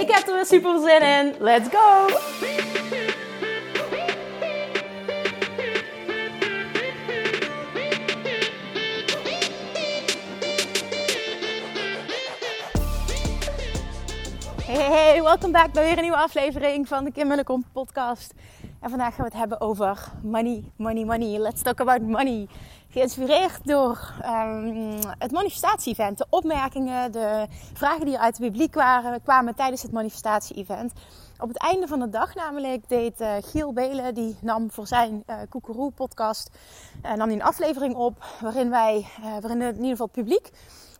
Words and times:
Ik 0.00 0.10
heb 0.10 0.26
er 0.26 0.34
weer 0.34 0.46
super 0.46 0.80
zin 0.80 1.02
in. 1.02 1.34
Let's 1.38 1.68
go! 1.68 2.06
Hey, 14.64 14.90
hey, 14.90 15.22
welkom 15.22 15.52
back 15.52 15.72
bij 15.72 15.82
weer 15.82 15.96
een 15.96 16.02
nieuwe 16.02 16.16
aflevering 16.16 16.88
van 16.88 17.04
de 17.04 17.12
Kim 17.12 17.64
podcast. 17.72 18.34
En 18.80 18.90
vandaag 18.90 19.14
gaan 19.14 19.24
we 19.24 19.30
het 19.30 19.38
hebben 19.38 19.60
over 19.60 19.98
money, 20.22 20.64
money, 20.76 21.04
money. 21.04 21.38
Let's 21.38 21.62
talk 21.62 21.80
about 21.80 22.02
money. 22.02 22.46
Geïnspireerd 22.96 23.66
door 23.66 24.14
um, 24.24 24.98
het 25.18 25.32
manifestatie-event. 25.32 26.18
De 26.18 26.26
opmerkingen, 26.30 27.12
de 27.12 27.46
vragen 27.74 28.06
die 28.06 28.18
uit 28.18 28.38
het 28.38 28.46
publiek 28.46 28.74
waren, 28.74 29.22
kwamen 29.22 29.54
tijdens 29.54 29.82
het 29.82 29.92
manifestatie-event. 29.92 30.92
Op 31.38 31.48
het 31.48 31.58
einde 31.58 31.86
van 31.86 31.98
de 32.00 32.08
dag 32.08 32.34
namelijk 32.34 32.88
deed 32.88 33.20
uh, 33.20 33.34
Giel 33.40 33.72
Belen, 33.72 34.14
die 34.14 34.36
nam 34.40 34.70
voor 34.70 34.86
zijn 34.86 35.22
uh, 35.26 35.36
Koekeroe 35.48 35.90
podcast, 35.90 36.50
uh, 37.04 37.12
nam 37.12 37.28
die 37.28 37.36
een 37.36 37.42
aflevering 37.42 37.94
op 37.94 38.24
waarin 38.40 38.70
wij, 38.70 39.06
waarin 39.20 39.62
in 39.62 39.74
ieder 39.74 39.90
geval 39.90 40.06
het 40.06 40.14
publiek 40.14 40.50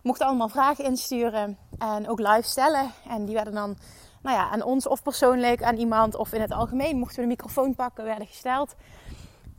mochten 0.03 0.27
allemaal 0.27 0.49
vragen 0.49 0.83
insturen 0.83 1.57
en 1.77 2.09
ook 2.09 2.19
live 2.19 2.47
stellen. 2.47 2.91
En 3.09 3.25
die 3.25 3.35
werden 3.35 3.53
dan 3.53 3.77
nou 4.21 4.37
ja, 4.37 4.49
aan 4.49 4.63
ons 4.63 4.87
of 4.87 5.03
persoonlijk, 5.03 5.63
aan 5.63 5.77
iemand 5.77 6.15
of 6.15 6.33
in 6.33 6.41
het 6.41 6.51
algemeen 6.51 6.97
mochten 6.97 7.15
we 7.15 7.21
de 7.21 7.27
microfoon 7.27 7.75
pakken, 7.75 8.03
werden 8.03 8.27
gesteld. 8.27 8.75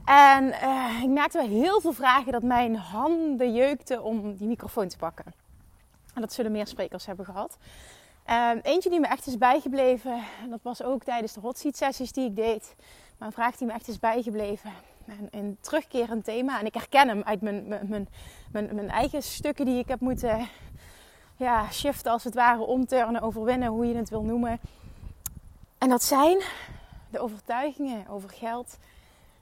En 0.09 0.45
uh, 0.45 1.03
ik 1.03 1.09
merkte 1.09 1.39
bij 1.39 1.47
heel 1.47 1.81
veel 1.81 1.93
vragen 1.93 2.33
dat 2.33 2.43
mijn 2.43 2.77
handen 2.77 3.53
jeukten 3.53 4.03
om 4.03 4.37
die 4.37 4.47
microfoon 4.47 4.89
te 4.89 4.97
pakken. 4.97 5.25
En 6.15 6.21
dat 6.21 6.33
zullen 6.33 6.53
meer 6.53 6.67
sprekers 6.67 7.07
hebben 7.07 7.25
gehad. 7.25 7.59
Uh, 8.31 8.51
eentje 8.63 8.91
die 8.91 9.01
me 9.01 9.07
echt 9.07 9.27
is 9.27 9.39
bijgebleven, 9.39 10.23
en 10.43 10.51
dat 10.51 10.63
was 10.63 10.83
ook 10.83 11.05
tijdens 11.05 11.33
de 11.33 11.41
hot 11.41 11.59
seat 11.59 11.77
sessies 11.77 12.13
die 12.13 12.27
ik 12.27 12.37
deed. 12.37 12.75
Maar 13.19 13.29
een 13.29 13.35
vraag 13.35 13.57
die 13.57 13.67
me 13.67 13.73
echt 13.73 13.89
is 13.89 13.99
bijgebleven. 13.99 14.73
En 15.07 15.29
een 15.31 15.59
terugkerend 15.61 16.25
thema. 16.25 16.61
En 16.61 16.67
ik 16.67 16.75
herken 16.75 17.09
hem 17.09 17.23
uit 17.23 17.41
mijn, 17.41 17.69
mijn, 17.69 17.89
mijn, 17.89 18.09
mijn, 18.53 18.75
mijn 18.75 18.91
eigen 18.91 19.23
stukken 19.23 19.65
die 19.65 19.79
ik 19.79 19.89
heb 19.89 20.01
moeten 20.01 20.49
ja, 21.37 21.71
shiften 21.71 22.13
als 22.13 22.25
het 22.25 22.35
ware, 22.35 22.63
omturnen, 22.63 23.21
overwinnen, 23.21 23.69
hoe 23.69 23.87
je 23.87 23.97
het 23.97 24.11
wil 24.11 24.23
noemen. 24.23 24.61
En 25.79 25.89
dat 25.89 26.03
zijn 26.03 26.43
de 27.11 27.19
overtuigingen 27.19 28.09
over 28.09 28.31
geld 28.31 28.79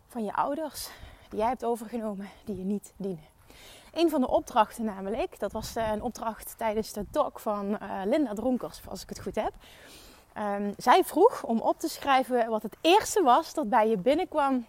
van 0.09 0.25
je 0.25 0.33
ouders 0.33 0.89
die 1.29 1.39
jij 1.39 1.49
hebt 1.49 1.65
overgenomen, 1.65 2.29
die 2.45 2.57
je 2.57 2.65
niet 2.65 2.93
dienen. 2.97 3.25
Een 3.93 4.11
van 4.11 4.21
de 4.21 4.29
opdrachten 4.29 4.85
namelijk, 4.85 5.39
dat 5.39 5.53
was 5.53 5.77
eh, 5.77 5.91
een 5.91 6.03
opdracht 6.03 6.55
tijdens 6.57 6.93
de 6.93 7.07
talk 7.11 7.41
van 7.41 7.67
uh, 7.83 8.01
Linda 8.05 8.35
Dronkers, 8.35 8.81
als 8.89 9.03
ik 9.03 9.09
het 9.09 9.21
goed 9.21 9.35
heb. 9.35 9.53
Um, 10.39 10.75
zij 10.77 11.05
vroeg 11.05 11.43
om 11.43 11.61
op 11.61 11.79
te 11.79 11.89
schrijven 11.89 12.49
wat 12.49 12.63
het 12.63 12.77
eerste 12.81 13.23
was 13.23 13.55
dat 13.55 13.69
bij 13.69 13.89
je 13.89 13.99
binnenkwam 13.99 14.67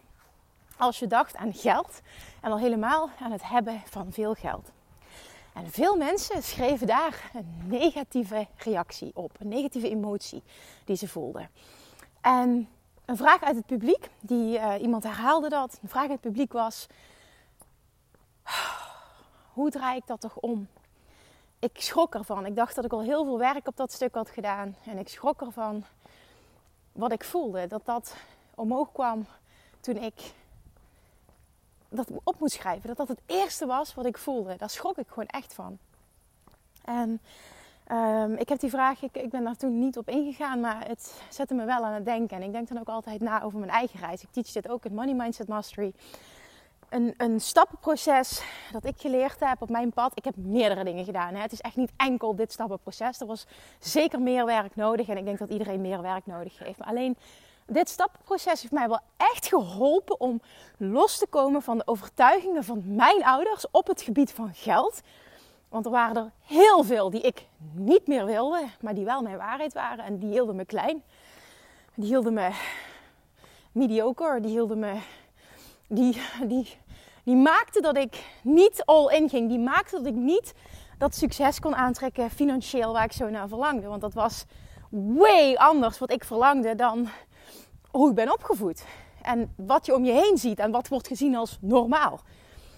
als 0.78 1.00
je 1.00 1.08
dacht 1.08 1.36
aan 1.36 1.54
geld 1.54 2.02
en 2.42 2.52
al 2.52 2.60
helemaal 2.60 3.10
aan 3.22 3.32
het 3.32 3.44
hebben 3.44 3.82
van 3.86 4.12
veel 4.12 4.34
geld. 4.34 4.72
En 5.54 5.72
veel 5.72 5.96
mensen 5.96 6.44
schreven 6.44 6.88
daar 6.88 7.32
een 7.34 7.64
negatieve 7.66 8.48
reactie 8.58 9.12
op, 9.14 9.32
een 9.40 9.48
negatieve 9.48 9.90
emotie 9.90 10.44
die 10.86 10.96
ze 10.96 11.08
voelden. 11.08 11.50
En 12.22 12.70
een 13.08 13.18
vraag 13.18 13.44
uit 13.44 13.56
het 13.56 13.66
publiek, 13.66 14.10
die, 14.20 14.58
uh, 14.58 14.82
iemand 14.82 15.04
herhaalde 15.04 15.50
dat, 15.50 15.80
een 15.82 15.90
vraag 15.90 16.02
uit 16.02 16.12
het 16.12 16.22
publiek 16.22 16.54
was: 16.54 16.88
hoe 19.54 19.70
draai 19.70 19.98
ik 19.98 20.08
dat 20.08 20.22
toch 20.22 20.36
om? 20.36 20.68
Ik 21.60 21.72
schrok 21.74 22.16
ervan. 22.16 22.46
Ik 22.46 22.56
dacht 22.56 22.76
dat 22.76 22.86
ik 22.86 22.92
al 22.92 23.02
heel 23.02 23.24
veel 23.24 23.38
werk 23.38 23.68
op 23.68 23.78
dat 23.78 23.92
stuk 23.92 24.16
had 24.16 24.30
gedaan. 24.30 24.76
En 24.86 24.98
ik 24.98 25.10
schrok 25.10 25.42
ervan 25.42 25.84
wat 26.92 27.12
ik 27.12 27.24
voelde. 27.24 27.68
Dat 27.68 27.86
dat 27.86 28.16
omhoog 28.56 28.92
kwam 28.92 29.26
toen 29.80 29.98
ik 29.98 30.34
dat 31.90 32.08
op 32.24 32.40
moest 32.40 32.54
schrijven. 32.54 32.88
Dat 32.88 32.98
dat 32.98 33.08
het 33.08 33.22
eerste 33.26 33.66
was 33.66 33.94
wat 33.94 34.06
ik 34.06 34.18
voelde. 34.18 34.56
Daar 34.56 34.70
schrok 34.70 34.98
ik 34.98 35.08
gewoon 35.08 35.28
echt 35.28 35.54
van. 35.54 35.78
En 36.84 37.22
um, 37.92 38.36
ik 38.36 38.50
heb 38.50 38.60
die 38.60 38.70
vraag, 38.70 39.02
ik, 39.02 39.18
ik 39.18 39.30
ben 39.30 39.44
daar 39.44 39.56
toen 39.56 39.80
niet 39.80 39.98
op 39.98 40.10
ingegaan, 40.10 40.60
maar 40.60 40.88
het 40.88 41.22
zette 41.30 41.54
me 41.54 41.66
wel 41.66 41.86
aan 41.86 41.94
het 41.94 42.06
denken. 42.06 42.38
En 42.38 42.44
ik 42.44 42.52
denk 42.52 42.68
dan 42.68 42.80
ook 42.80 42.90
altijd 42.90 43.22
na 43.22 43.42
over 43.42 43.60
mijn 43.60 43.72
eigen 43.72 44.00
reis. 44.00 44.22
Ik 44.22 44.32
teach 44.32 44.52
dit 44.52 44.70
ook 44.70 44.86
in 44.86 44.94
Money 44.94 45.14
Mindset 45.14 45.48
Mastery. 45.48 45.94
Een, 46.90 47.14
een 47.18 47.40
stappenproces 47.42 48.44
dat 48.72 48.86
ik 48.86 48.94
geleerd 48.98 49.40
heb 49.40 49.62
op 49.62 49.70
mijn 49.70 49.92
pad. 49.92 50.12
Ik 50.16 50.26
heb 50.26 50.36
meerdere 50.36 50.84
dingen 50.84 51.06
gedaan. 51.06 51.34
Hè. 51.34 51.42
Het 51.42 51.52
is 51.52 51.62
echt 51.62 51.76
niet 51.76 51.92
enkel 51.98 52.36
dit 52.36 52.52
stappenproces. 52.52 53.20
Er 53.20 53.28
was 53.28 53.48
zeker 53.80 54.22
meer 54.22 54.46
werk 54.46 54.76
nodig. 54.76 55.08
En 55.08 55.18
ik 55.18 55.26
denk 55.26 55.38
dat 55.38 55.50
iedereen 55.50 55.82
meer 55.82 56.02
werk 56.02 56.26
nodig 56.26 56.60
heeft. 56.60 56.82
Alleen 56.82 57.18
dit 57.66 57.90
stappenproces 57.90 58.62
heeft 58.62 58.74
mij 58.74 58.88
wel 58.88 59.00
echt 59.18 59.48
geholpen 59.48 60.20
om 60.20 60.42
los 60.78 61.18
te 61.18 61.28
komen 61.28 61.62
van 61.62 61.78
de 61.78 61.88
overtuigingen 61.88 62.64
van 62.64 62.84
mijn 62.86 63.24
ouders 63.24 63.66
op 63.72 63.88
het 63.88 64.02
gebied 64.02 64.32
van 64.32 64.54
geld. 64.54 65.02
Want 65.70 65.86
er 65.86 65.92
waren 65.92 66.16
er 66.16 66.32
heel 66.42 66.84
veel 66.84 67.10
die 67.10 67.22
ik 67.22 67.48
niet 67.74 68.08
meer 68.08 68.26
wilde, 68.26 68.68
maar 68.82 68.94
die 68.94 69.06
wel 69.06 69.22
mijn 69.22 69.38
waarheid 69.38 69.74
waren. 69.74 70.06
En 70.06 70.20
die 70.20 70.30
hielden 70.30 70.56
me 70.56 70.66
klein. 70.66 71.04
Die 71.96 72.06
hielden 72.06 72.34
me 72.34 72.52
mediocre. 73.72 74.40
Die 74.40 74.52
hielden 74.52 74.80
me. 74.80 75.00
Die, 75.88 76.22
die, 76.48 76.78
die 77.24 77.36
maakten 77.36 77.82
dat 77.82 77.98
ik 77.98 78.26
niet 78.44 78.86
all 78.86 79.14
in 79.14 79.30
ging. 79.30 79.50
Die 79.50 79.60
maakten 79.60 80.04
dat 80.04 80.14
ik 80.14 80.20
niet 80.20 80.54
dat 80.98 81.16
succes 81.16 81.60
kon 81.60 81.76
aantrekken 81.76 82.30
financieel 82.30 82.94
waar 82.94 83.04
ik 83.04 83.12
zo 83.12 83.30
naar 83.30 83.48
verlangde. 83.48 83.88
Want 83.88 84.02
dat 84.02 84.14
was 84.14 84.46
way 84.90 85.56
anders 85.56 86.00
wat 86.00 86.12
ik 86.12 86.24
verlangde 86.24 86.76
dan 86.76 87.08
hoe 87.92 88.10
ik 88.10 88.16
ben 88.16 88.32
opgevoed. 88.32 88.86
En 89.22 89.54
wat 89.56 89.86
je 89.86 89.96
om 89.96 90.06
je 90.06 90.12
heen 90.12 90.38
ziet 90.38 90.60
en 90.60 90.72
wat 90.72 90.88
wordt 90.88 91.08
gezien 91.08 91.36
als 91.36 91.58
normaal. 91.62 92.20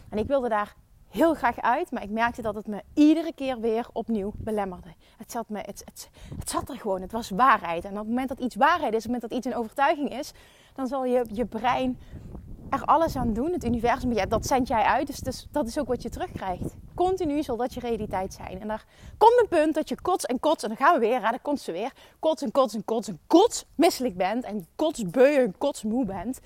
En 0.10 0.18
ik 0.18 0.28
wilde 0.28 0.50
daar 0.50 0.76
heel 1.10 1.34
graag 1.34 1.62
uit, 1.62 1.92
maar 1.92 2.04
ik 2.04 2.10
merkte 2.10 2.42
dat 2.42 2.56
het 2.56 2.68
me 2.68 2.82
iedere 2.94 3.34
keer 3.34 3.60
weer 3.60 3.88
opnieuw 3.94 4.32
belemmerde. 4.38 4.94
Het 5.18 5.32
zat, 5.32 5.50
me, 5.50 5.58
het, 5.58 5.82
het, 5.86 6.10
het 6.40 6.50
zat 6.50 6.70
er 6.70 6.76
gewoon, 6.76 7.02
het 7.02 7.12
was 7.12 7.30
waarheid. 7.30 7.86
En 7.86 7.92
op 7.92 7.98
het 7.98 8.08
moment 8.08 8.30
dat 8.30 8.40
iets 8.40 8.56
waarheid 8.56 8.94
is, 8.94 9.06
op 9.06 9.12
het 9.12 9.12
moment 9.12 9.22
dat 9.22 9.32
iets 9.32 9.46
een 9.46 9.56
overtuiging 9.56 10.18
is, 10.20 10.32
dan 10.74 10.88
zal 10.88 11.06
je, 11.06 11.26
je 11.32 11.46
brein 11.46 12.00
er 12.70 12.86
alles 12.86 13.16
aan 13.16 13.34
doen. 13.34 13.52
Het 13.52 13.66
universum, 13.66 14.14
ja, 14.14 14.26
dat 14.26 14.46
zend 14.46 14.68
jij 14.68 14.84
uit, 14.84 15.24
dus, 15.24 15.48
dat 15.52 15.68
is 15.68 15.80
ook 15.80 15.88
wat 15.88 16.02
je 16.02 16.10
terugkrijgt. 16.10 16.76
Continu 16.96 17.44
zal 17.44 17.58
dat 17.58 17.74
je 17.74 17.80
realiteit 17.80 18.34
zijn. 18.34 18.62
En 18.62 18.68
daar 18.68 18.86
komt 19.18 19.40
een 19.42 19.48
punt 19.48 19.74
dat 19.74 19.90
je 19.90 20.02
kots 20.02 20.26
en 20.26 20.40
kots, 20.40 20.64
en 20.64 20.70
dan 20.70 20.78
gaan 20.78 20.94
we 20.94 21.00
weer, 21.00 21.22
hè, 21.22 21.30
dan 21.30 21.42
komt 21.42 21.60
ze 21.60 21.72
weer, 21.72 21.92
kots 22.20 22.42
en 22.42 22.52
kots 22.52 22.74
en 22.74 22.86
kots 22.86 23.08
en 23.08 23.20
kots 23.28 23.66
misselijk 23.76 24.18
bent 24.18 24.44
en 24.44 24.68
kotsbeu 24.76 25.36
en 25.36 25.58
kotsmoe 25.58 26.06
bent 26.06 26.40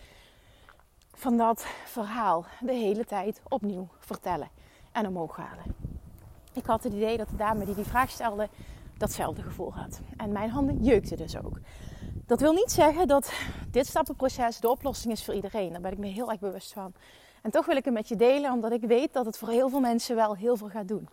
van 1.24 1.38
dat 1.38 1.66
verhaal 1.86 2.46
de 2.60 2.74
hele 2.74 3.06
tijd 3.06 3.42
opnieuw 3.50 3.88
vertellen 4.00 4.50
en 4.92 5.08
omhoog 5.08 5.36
halen. 5.36 5.76
Ik 6.54 6.66
had 6.66 6.84
het 6.84 6.94
idee 6.94 7.18
dat 7.18 7.30
de 7.30 7.36
dame 7.36 7.66
die 7.66 7.76
die 7.76 7.84
vraag 7.86 8.10
stelde 8.10 8.50
datzelfde 8.98 9.42
gevoel 9.42 9.74
had. 9.74 10.00
En 10.18 10.32
mijn 10.32 10.50
handen 10.50 10.84
jeukten 10.84 11.18
dus 11.18 11.38
ook. 11.38 11.60
Dat 12.26 12.40
wil 12.40 12.54
niet 12.54 12.72
zeggen 12.72 13.08
dat 13.08 13.34
dit 13.72 13.88
stappenproces 13.88 14.60
de 14.60 14.70
oplossing 14.70 15.14
is 15.14 15.24
voor 15.24 15.34
iedereen. 15.34 15.72
Daar 15.72 15.82
ben 15.82 15.92
ik 15.92 15.98
me 15.98 16.08
heel 16.08 16.30
erg 16.32 16.40
bewust 16.40 16.74
van. 16.74 16.94
En 17.42 17.52
toch 17.52 17.66
wil 17.66 17.76
ik 17.76 17.86
het 17.86 17.94
met 17.94 18.08
je 18.08 18.16
delen, 18.16 18.52
omdat 18.52 18.72
ik 18.72 18.82
weet 18.82 19.14
dat 19.14 19.26
het 19.26 19.38
voor 19.38 19.50
heel 19.50 19.70
veel 19.70 19.80
mensen 19.80 20.16
wel 20.16 20.36
heel 20.36 20.58
veel 20.58 20.70
gaat 20.70 20.88
doen. 20.88 21.08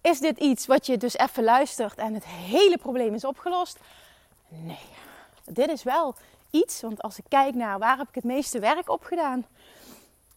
Is 0.00 0.20
dit 0.20 0.38
iets 0.38 0.66
wat 0.66 0.86
je 0.86 0.96
dus 0.96 1.16
even 1.16 1.44
luistert 1.44 1.94
en 1.94 2.14
het 2.14 2.26
hele 2.26 2.78
probleem 2.78 3.14
is 3.14 3.24
opgelost? 3.24 3.78
Nee. 4.48 4.86
Dit 5.44 5.68
is 5.68 5.82
wel 5.82 6.14
iets, 6.52 6.80
want 6.80 7.02
als 7.02 7.18
ik 7.18 7.24
kijk 7.28 7.54
naar 7.54 7.78
waar 7.78 7.98
heb 7.98 8.08
ik 8.08 8.14
het 8.14 8.24
meeste 8.24 8.58
werk 8.58 8.90
op 8.90 9.04
gedaan. 9.04 9.46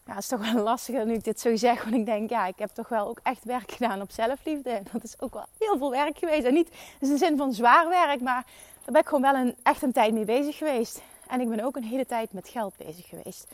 Ja, 0.06 0.14
het 0.14 0.22
is 0.22 0.28
toch 0.28 0.52
wel 0.52 0.62
lastiger 0.72 1.06
nu 1.06 1.14
ik 1.14 1.24
dit 1.24 1.40
zo 1.40 1.56
zeg. 1.56 1.82
Want 1.82 1.94
ik 1.94 2.06
denk, 2.06 2.30
ja, 2.30 2.46
ik 2.46 2.58
heb 2.58 2.70
toch 2.70 2.88
wel 2.88 3.08
ook 3.08 3.20
echt 3.22 3.44
werk 3.44 3.72
gedaan 3.72 4.00
op 4.00 4.10
zelfliefde. 4.10 4.70
En 4.70 4.86
dat 4.92 5.04
is 5.04 5.20
ook 5.20 5.34
wel 5.34 5.46
heel 5.58 5.78
veel 5.78 5.90
werk 5.90 6.18
geweest. 6.18 6.44
En 6.44 6.54
niet 6.54 6.70
in 7.00 7.08
de 7.08 7.16
zin 7.16 7.36
van 7.36 7.52
zwaar 7.52 7.88
werk, 7.88 8.20
maar 8.20 8.44
daar 8.84 8.92
ben 8.92 9.00
ik 9.00 9.06
gewoon 9.06 9.32
wel 9.32 9.34
een, 9.34 9.56
echt 9.62 9.82
een 9.82 9.92
tijd 9.92 10.12
mee 10.12 10.24
bezig 10.24 10.56
geweest. 10.56 11.02
En 11.28 11.40
ik 11.40 11.48
ben 11.48 11.64
ook 11.64 11.76
een 11.76 11.84
hele 11.84 12.06
tijd 12.06 12.32
met 12.32 12.48
geld 12.48 12.76
bezig 12.76 13.08
geweest. 13.08 13.46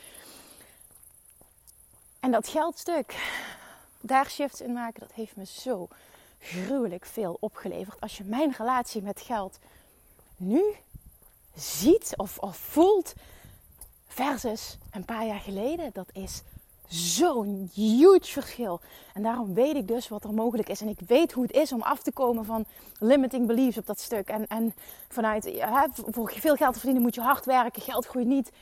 En 2.21 2.31
dat 2.31 2.49
geldstuk, 2.49 3.15
daar 4.01 4.31
shifts 4.31 4.61
in 4.61 4.73
maken, 4.73 5.01
dat 5.01 5.13
heeft 5.13 5.37
me 5.37 5.47
zo 5.47 5.89
gruwelijk 6.39 7.07
veel 7.07 7.37
opgeleverd. 7.41 8.01
Als 8.01 8.17
je 8.17 8.25
mijn 8.25 8.55
relatie 8.59 9.03
met 9.03 9.21
geld 9.21 9.59
nu 10.37 10.63
ziet 11.55 12.13
of, 12.17 12.39
of 12.39 12.57
voelt 12.57 13.15
versus 14.07 14.79
een 14.91 15.05
paar 15.05 15.27
jaar 15.27 15.41
geleden, 15.41 15.91
dat 15.93 16.09
is 16.13 16.43
zo'n 16.89 17.71
huge 17.75 18.33
verschil. 18.33 18.81
En 19.15 19.23
daarom 19.23 19.55
weet 19.55 19.77
ik 19.77 19.89
dus 19.89 20.09
wat 20.09 20.25
er 20.25 20.33
mogelijk 20.33 20.69
is. 20.69 20.81
En 20.81 20.89
ik 20.89 21.01
weet 21.07 21.33
hoe 21.33 21.43
het 21.43 21.53
is 21.53 21.73
om 21.73 21.83
af 21.83 22.03
te 22.03 22.13
komen 22.13 22.45
van 22.45 22.65
limiting 22.99 23.47
beliefs 23.47 23.79
op 23.79 23.87
dat 23.87 24.01
stuk. 24.01 24.29
En, 24.29 24.47
en 24.47 24.75
vanuit 25.09 25.45
ja, 25.45 25.89
voor 25.93 26.33
veel 26.37 26.57
geld 26.57 26.73
te 26.73 26.79
verdienen 26.79 27.03
moet 27.03 27.15
je 27.15 27.21
hard 27.21 27.45
werken. 27.45 27.83
Geld 27.83 28.07
groeit 28.07 28.27
niet 28.27 28.53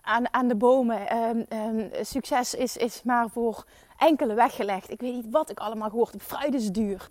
aan, 0.00 0.32
aan 0.34 0.48
de 0.48 0.54
bomen. 0.54 1.16
Um, 1.16 1.46
um, 1.48 1.90
succes 2.02 2.54
is, 2.54 2.76
is 2.76 3.02
maar 3.02 3.30
voor 3.30 3.64
enkele 3.98 4.34
weggelegd. 4.34 4.90
Ik 4.90 5.00
weet 5.00 5.14
niet 5.14 5.30
wat 5.30 5.50
ik 5.50 5.58
allemaal 5.58 5.90
gehoord 5.90 6.12
heb. 6.12 6.22
Fruit 6.22 6.54
is 6.54 6.70
duur. 6.70 7.08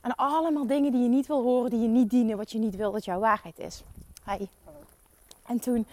En 0.00 0.14
allemaal 0.14 0.66
dingen 0.66 0.92
die 0.92 1.02
je 1.02 1.08
niet 1.08 1.26
wil 1.26 1.42
horen, 1.42 1.70
die 1.70 1.80
je 1.80 1.88
niet 1.88 2.10
dienen, 2.10 2.36
wat 2.36 2.50
je 2.50 2.58
niet 2.58 2.76
wil 2.76 2.92
dat 2.92 3.04
jouw 3.04 3.18
waarheid 3.18 3.58
is. 3.58 3.82
Hi. 4.26 4.46
En 5.48 5.60
toen, 5.60 5.86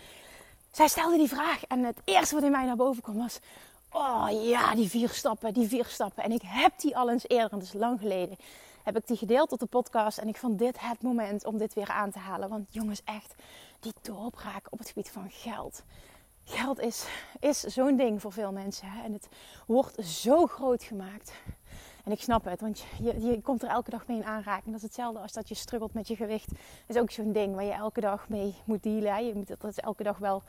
zij 0.72 0.88
stelde 0.88 1.18
die 1.18 1.28
vraag 1.28 1.66
en 1.66 1.84
het 1.84 1.98
eerste 2.04 2.36
wat 2.36 2.44
in 2.44 2.52
mij 2.52 2.66
naar 2.66 2.76
boven 2.76 3.04
kwam 3.04 3.18
was... 3.18 3.40
Oh 3.92 4.28
ja, 4.32 4.76
die 4.76 4.90
vier 4.90 5.10
stappen, 5.10 5.54
die 5.54 5.68
vier 5.68 5.86
stappen. 5.86 6.24
En 6.24 6.32
ik 6.32 6.42
heb 6.46 6.80
die 6.80 6.98
al 6.98 7.10
eens 7.10 7.28
eerder, 7.28 7.50
dat 7.50 7.62
is 7.62 7.74
lang 7.74 8.00
geleden, 8.00 8.38
heb 8.84 8.98
ik 8.98 9.08
die 9.08 9.18
gedeeld 9.18 9.52
op 9.52 9.60
de 9.60 9.66
podcast. 9.66 10.18
En 10.18 10.28
ik 10.28 10.38
vond 10.38 10.60
dit 10.60 10.80
het 10.80 11.02
moment 11.02 11.46
om 11.46 11.58
dit 11.58 11.74
weer 11.74 11.90
aan 11.90 12.12
te 12.12 12.20
halen. 12.20 12.50
Want 12.50 12.74
jongens, 12.74 13.02
echt, 13.04 13.36
die 13.80 13.94
doorbraak 14.02 14.68
op 14.70 14.80
het 14.80 14.88
gebied 14.88 15.10
van 15.10 15.30
geld. 15.30 15.84
Geld 16.44 16.80
is, 16.80 17.06
is 17.40 17.60
zo'n 17.60 17.98
ding 17.98 18.22
voor 18.22 18.32
veel 18.32 18.52
mensen. 18.52 18.88
Hè? 18.90 19.04
En 19.04 19.14
het 19.14 19.28
wordt 19.68 20.06
zo 20.06 20.46
groot 20.46 20.84
gemaakt. 20.84 21.32
En 22.06 22.12
ik 22.12 22.22
snap 22.22 22.46
het, 22.46 22.62
want 22.62 22.86
je, 23.02 23.22
je 23.22 23.42
komt 23.42 23.64
er 23.64 23.70
elke 23.70 23.90
dag 23.90 24.08
mee 24.08 24.18
in 24.18 24.26
aanraking. 24.26 24.66
Dat 24.66 24.76
is 24.76 24.82
hetzelfde 24.82 25.20
als 25.20 25.34
dat 25.34 25.50
je 25.50 25.56
struggelt 25.56 25.94
met 25.94 26.08
je 26.08 26.16
gewicht. 26.16 26.50
Dat 26.50 26.96
is 26.96 26.98
ook 26.98 27.12
zo'n 27.12 27.32
ding 27.32 27.56
waar 27.56 27.64
je 27.64 27.72
elke 27.72 28.02
dag 28.02 28.30
mee 28.30 28.56
moet 28.66 28.84
dealen. 28.84 29.26
Je 29.26 29.34
moet 29.36 29.48
dat 29.48 29.64
is 29.64 29.80
elke 29.80 30.04
dag 30.04 30.18
wel 30.18 30.44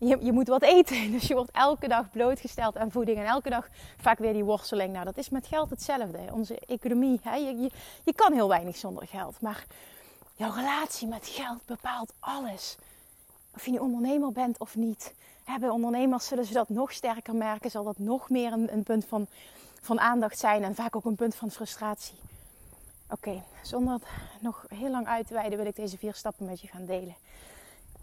je, 0.00 0.18
je, 0.20 0.32
moet 0.32 0.48
wat 0.48 0.62
eten. 0.62 1.10
Dus 1.12 1.26
je 1.26 1.34
wordt 1.34 1.50
elke 1.50 1.88
dag 1.88 2.10
blootgesteld 2.10 2.76
aan 2.76 2.90
voeding. 2.90 3.18
En 3.18 3.24
elke 3.24 3.50
dag 3.50 3.68
vaak 3.96 4.18
weer 4.18 4.32
die 4.32 4.44
worsteling. 4.44 4.92
Nou, 4.92 5.04
dat 5.04 5.16
is 5.16 5.28
met 5.28 5.46
geld 5.46 5.70
hetzelfde. 5.70 6.18
Onze 6.32 6.58
economie. 6.58 7.20
Hè? 7.22 7.34
Je, 7.34 7.70
je, 8.04 8.14
kan 8.14 8.32
heel 8.32 8.48
weinig 8.48 8.76
zonder 8.76 9.06
geld. 9.06 9.40
Maar 9.40 9.64
jouw 10.36 10.52
relatie 10.52 11.08
met 11.08 11.26
geld 11.26 11.66
bepaalt 11.66 12.12
alles. 12.18 12.76
Of 13.54 13.64
je 13.64 13.70
nu 13.70 13.78
ondernemer 13.78 14.32
bent 14.32 14.58
of 14.58 14.76
niet. 14.76 15.14
Bij 15.60 15.68
ondernemers 15.68 16.26
zullen 16.26 16.44
ze 16.44 16.52
dat 16.52 16.68
nog 16.68 16.92
sterker 16.92 17.34
merken. 17.34 17.70
Zal 17.70 17.84
dat 17.84 17.98
nog 17.98 18.30
meer 18.30 18.52
een, 18.52 18.72
een 18.72 18.82
punt 18.82 19.04
van, 19.04 19.26
van 19.80 20.00
aandacht 20.00 20.38
zijn. 20.38 20.64
En 20.64 20.74
vaak 20.74 20.96
ook 20.96 21.04
een 21.04 21.14
punt 21.14 21.34
van 21.34 21.50
frustratie. 21.50 22.14
Oké, 23.10 23.42
zonder 23.62 24.00
nog 24.40 24.64
heel 24.68 24.90
lang 24.90 25.06
uit 25.06 25.26
te 25.26 25.34
wijden 25.34 25.58
wil 25.58 25.66
ik 25.66 25.76
deze 25.76 25.98
vier 25.98 26.14
stappen 26.14 26.46
met 26.46 26.60
je 26.60 26.68
gaan 26.68 26.86
delen. 26.86 27.14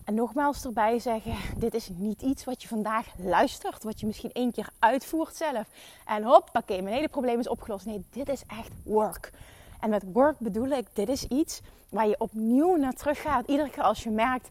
En 0.07 0.13
nogmaals 0.13 0.65
erbij 0.65 0.99
zeggen, 0.99 1.35
dit 1.57 1.73
is 1.73 1.89
niet 1.89 2.21
iets 2.21 2.43
wat 2.43 2.61
je 2.61 2.67
vandaag 2.67 3.07
luistert, 3.17 3.83
wat 3.83 3.99
je 3.99 4.05
misschien 4.05 4.31
één 4.31 4.51
keer 4.51 4.69
uitvoert 4.79 5.35
zelf. 5.35 5.67
En 6.05 6.23
hoppakee, 6.23 6.81
mijn 6.81 6.95
hele 6.95 7.07
probleem 7.07 7.39
is 7.39 7.47
opgelost. 7.47 7.85
Nee, 7.85 8.05
dit 8.09 8.29
is 8.29 8.43
echt 8.47 8.71
work. 8.83 9.31
En 9.79 9.89
met 9.89 10.03
work 10.13 10.39
bedoel 10.39 10.69
ik, 10.69 10.87
dit 10.93 11.09
is 11.09 11.23
iets 11.23 11.61
waar 11.89 12.07
je 12.07 12.19
opnieuw 12.19 12.75
naar 12.75 12.93
terug 12.93 13.21
gaat. 13.21 13.47
Iedere 13.47 13.69
keer 13.69 13.83
als 13.83 14.03
je 14.03 14.09
merkt, 14.09 14.49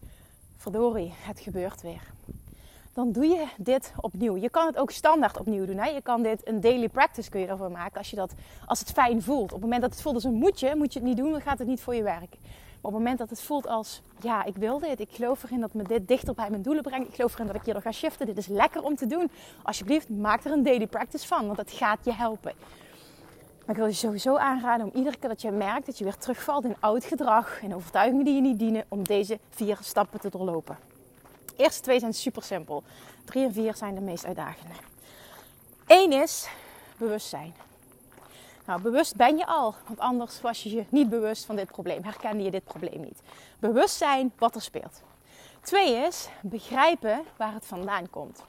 verdorie, 0.56 1.14
het 1.16 1.40
gebeurt 1.40 1.82
weer. 1.82 2.02
Dan 2.96 3.12
doe 3.12 3.26
je 3.26 3.46
dit 3.56 3.92
opnieuw. 4.00 4.36
Je 4.36 4.50
kan 4.50 4.66
het 4.66 4.76
ook 4.76 4.90
standaard 4.90 5.38
opnieuw 5.38 5.64
doen. 5.64 5.78
Hè? 5.78 5.88
Je 5.88 6.02
kan 6.02 6.22
dit 6.22 6.48
een 6.48 6.60
daily 6.60 6.88
practice 6.88 7.30
kun 7.30 7.40
je 7.40 7.46
ervan 7.46 7.72
maken 7.72 7.98
als, 7.98 8.10
je 8.10 8.16
dat, 8.16 8.34
als 8.66 8.78
het 8.78 8.90
fijn 8.90 9.22
voelt. 9.22 9.44
Op 9.44 9.50
het 9.50 9.60
moment 9.60 9.80
dat 9.80 9.90
het 9.90 10.02
voelt 10.02 10.14
als 10.14 10.24
een 10.24 10.34
moetje, 10.34 10.76
moet 10.76 10.92
je 10.92 10.98
het 10.98 11.08
niet 11.08 11.16
doen, 11.16 11.30
dan 11.30 11.40
gaat 11.40 11.58
het 11.58 11.68
niet 11.68 11.80
voor 11.80 11.94
je 11.94 12.02
werken 12.02 12.38
op 12.86 12.92
het 12.92 13.00
moment 13.00 13.18
dat 13.18 13.30
het 13.30 13.42
voelt 13.42 13.66
als, 13.66 14.02
ja, 14.20 14.44
ik 14.44 14.56
wil 14.56 14.78
dit. 14.78 15.00
Ik 15.00 15.10
geloof 15.10 15.42
erin 15.42 15.60
dat 15.60 15.74
me 15.74 15.82
dit 15.82 16.08
dichter 16.08 16.34
bij 16.34 16.50
mijn 16.50 16.62
doelen 16.62 16.82
brengt. 16.82 17.08
Ik 17.08 17.14
geloof 17.14 17.34
erin 17.34 17.46
dat 17.46 17.56
ik 17.56 17.62
hierdoor 17.62 17.82
ga 17.82 17.92
shiften. 17.92 18.26
Dit 18.26 18.38
is 18.38 18.46
lekker 18.46 18.82
om 18.82 18.96
te 18.96 19.06
doen. 19.06 19.30
Alsjeblieft, 19.62 20.08
maak 20.08 20.44
er 20.44 20.52
een 20.52 20.62
daily 20.62 20.86
practice 20.86 21.26
van, 21.26 21.46
want 21.46 21.58
het 21.58 21.72
gaat 21.72 22.04
je 22.04 22.12
helpen. 22.12 22.52
Maar 23.66 23.74
ik 23.74 23.76
wil 23.76 23.86
je 23.86 23.92
sowieso 23.92 24.36
aanraden 24.36 24.86
om 24.86 24.92
iedere 24.94 25.16
keer 25.16 25.28
dat 25.28 25.42
je 25.42 25.50
merkt 25.50 25.86
dat 25.86 25.98
je 25.98 26.04
weer 26.04 26.16
terugvalt 26.16 26.64
in 26.64 26.76
oud 26.80 27.04
gedrag 27.04 27.62
en 27.62 27.74
overtuigingen 27.74 28.24
die 28.24 28.34
je 28.34 28.40
niet 28.40 28.58
dienen, 28.58 28.84
om 28.88 29.04
deze 29.04 29.38
vier 29.50 29.78
stappen 29.80 30.20
te 30.20 30.30
doorlopen. 30.30 30.95
Eerste 31.56 31.80
twee 31.80 31.98
zijn 31.98 32.14
super 32.14 32.42
simpel. 32.42 32.82
Drie 33.24 33.44
en 33.44 33.52
vier 33.52 33.76
zijn 33.76 33.94
de 33.94 34.00
meest 34.00 34.26
uitdagende. 34.26 34.74
Eén 35.86 36.12
is 36.12 36.48
bewustzijn. 36.98 37.54
Nou, 38.66 38.80
bewust 38.80 39.16
ben 39.16 39.36
je 39.36 39.46
al, 39.46 39.74
want 39.86 39.98
anders 39.98 40.40
was 40.40 40.62
je 40.62 40.74
je 40.74 40.84
niet 40.88 41.08
bewust 41.08 41.44
van 41.44 41.56
dit 41.56 41.66
probleem. 41.66 42.04
Herkende 42.04 42.42
je 42.42 42.50
dit 42.50 42.64
probleem 42.64 43.00
niet. 43.00 43.20
Bewust 43.58 43.96
zijn 43.96 44.32
wat 44.38 44.54
er 44.54 44.62
speelt. 44.62 45.02
Twee 45.60 45.94
is 45.94 46.28
begrijpen 46.42 47.24
waar 47.36 47.52
het 47.52 47.66
vandaan 47.66 48.10
komt. 48.10 48.44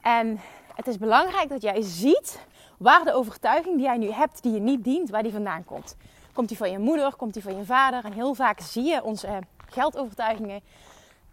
En 0.00 0.40
het 0.74 0.86
is 0.86 0.98
belangrijk 0.98 1.48
dat 1.48 1.62
jij 1.62 1.82
ziet 1.82 2.40
waar 2.78 3.04
de 3.04 3.12
overtuiging 3.12 3.76
die 3.76 3.84
jij 3.84 3.96
nu 3.96 4.10
hebt, 4.10 4.42
die 4.42 4.52
je 4.52 4.60
niet 4.60 4.84
dient, 4.84 5.10
waar 5.10 5.22
die 5.22 5.32
vandaan 5.32 5.64
komt. 5.64 5.96
Komt 6.32 6.48
die 6.48 6.56
van 6.56 6.70
je 6.70 6.78
moeder, 6.78 7.14
komt 7.16 7.34
die 7.34 7.42
van 7.42 7.56
je 7.56 7.64
vader? 7.64 8.04
En 8.04 8.12
heel 8.12 8.34
vaak 8.34 8.60
zie 8.60 8.84
je 8.84 9.02
onze 9.02 9.38
geldovertuigingen, 9.66 10.62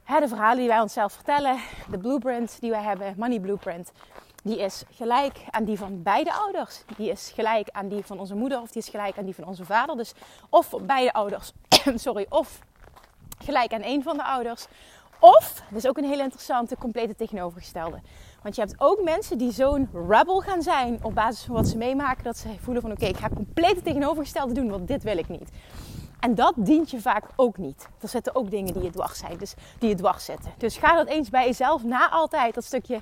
de 0.08 0.28
verhalen 0.28 0.58
die 0.58 0.68
wij 0.68 0.80
onszelf 0.80 1.14
vertellen, 1.14 1.58
de 1.90 1.98
blueprint 1.98 2.58
die 2.60 2.72
wij 2.72 2.84
hebben, 2.84 3.14
money 3.18 3.40
blueprint 3.40 3.92
die 4.48 4.60
is 4.60 4.84
gelijk 4.92 5.44
aan 5.50 5.64
die 5.64 5.78
van 5.78 6.04
beide 6.04 6.34
ouders. 6.34 6.84
Die 6.98 7.10
is 7.10 7.32
gelijk 7.36 7.70
aan 7.72 7.88
die 7.88 8.06
van 8.06 8.20
onze 8.20 8.36
moeder 8.36 8.62
of 8.62 8.72
die 8.72 8.82
is 8.82 8.90
gelijk 8.90 9.18
aan 9.18 9.26
die 9.26 9.36
van 9.36 9.44
onze 9.44 9.66
vader. 9.66 9.98
Dus 9.98 10.14
of 10.50 10.74
beide 10.82 11.14
ouders, 11.14 11.52
sorry, 11.96 12.26
of 12.30 12.60
gelijk 13.44 13.74
aan 13.74 13.82
één 13.82 14.04
van 14.04 14.18
de 14.18 14.24
ouders. 14.24 14.68
Of, 15.20 15.64
dat 15.70 15.78
is 15.78 15.88
ook 15.88 15.98
een 15.98 16.10
hele 16.10 16.24
interessante, 16.24 16.78
complete 16.78 17.16
tegenovergestelde. 17.16 18.00
Want 18.42 18.56
je 18.56 18.62
hebt 18.62 18.76
ook 18.78 19.04
mensen 19.04 19.38
die 19.38 19.52
zo'n 19.52 19.90
rebel 20.08 20.40
gaan 20.40 20.62
zijn 20.62 21.00
op 21.02 21.16
basis 21.16 21.44
van 21.44 21.56
wat 21.56 21.68
ze 21.68 21.78
meemaken. 21.78 22.24
Dat 22.24 22.38
ze 22.38 22.50
voelen 22.60 22.82
van 22.82 22.92
oké, 22.92 23.06
ik 23.06 23.18
ga 23.18 23.30
complete 23.30 23.82
tegenovergestelde 23.82 24.54
doen, 24.54 24.70
want 24.70 24.88
dit 24.88 25.04
wil 25.04 25.18
ik 25.18 25.30
niet. 25.30 25.50
En 26.20 26.36
dat 26.36 26.54
dient 26.56 26.92
je 26.92 27.02
vaak 27.02 27.24
ook 27.36 27.58
niet. 27.58 27.88
Er 28.00 28.08
zitten 28.08 28.36
ook 28.36 28.50
dingen 28.50 28.74
die 28.74 28.84
je 28.84 28.90
dwars 28.90 29.20
zijn, 29.20 29.38
dus 29.38 29.54
die 29.80 29.90
je 29.90 29.96
dwars 29.96 30.26
zetten. 30.26 30.52
Dus 30.58 30.78
ga 30.78 30.96
dat 30.96 31.08
eens 31.08 31.30
bij 31.30 31.46
jezelf 31.46 31.84
na 31.84 32.10
altijd, 32.10 32.54
dat 32.54 32.64
stukje 32.64 33.00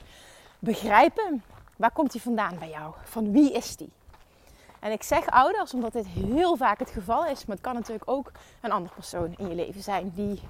begrijpen. 0.59 1.43
Waar 1.75 1.91
komt 1.91 2.11
die 2.11 2.21
vandaan 2.21 2.57
bij 2.59 2.69
jou? 2.69 2.93
Van 3.03 3.31
wie 3.31 3.51
is 3.51 3.75
die? 3.75 3.91
En 4.79 4.91
ik 4.91 5.03
zeg 5.03 5.29
ouders 5.29 5.73
omdat 5.73 5.93
dit 5.93 6.07
heel 6.07 6.55
vaak 6.55 6.79
het 6.79 6.89
geval 6.89 7.25
is. 7.25 7.45
Maar 7.45 7.55
het 7.55 7.65
kan 7.65 7.73
natuurlijk 7.73 8.09
ook 8.09 8.31
een 8.61 8.71
andere 8.71 8.93
persoon 8.93 9.33
in 9.37 9.47
je 9.47 9.55
leven 9.55 9.83
zijn 9.83 10.11
die 10.15 10.41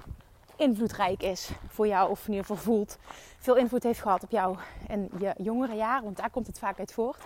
invloedrijk 0.56 1.22
is 1.22 1.50
voor 1.68 1.86
jou. 1.86 2.10
Of 2.10 2.26
in 2.26 2.32
ieder 2.32 2.46
geval 2.46 2.62
voelt. 2.62 2.98
Veel 3.38 3.56
invloed 3.56 3.82
heeft 3.82 4.00
gehad 4.00 4.22
op 4.22 4.30
jou 4.30 4.56
in 4.88 5.10
je 5.18 5.34
jongere 5.38 5.74
jaren. 5.74 6.04
Want 6.04 6.16
daar 6.16 6.30
komt 6.30 6.46
het 6.46 6.58
vaak 6.58 6.78
uit 6.78 6.92
voort. 6.92 7.22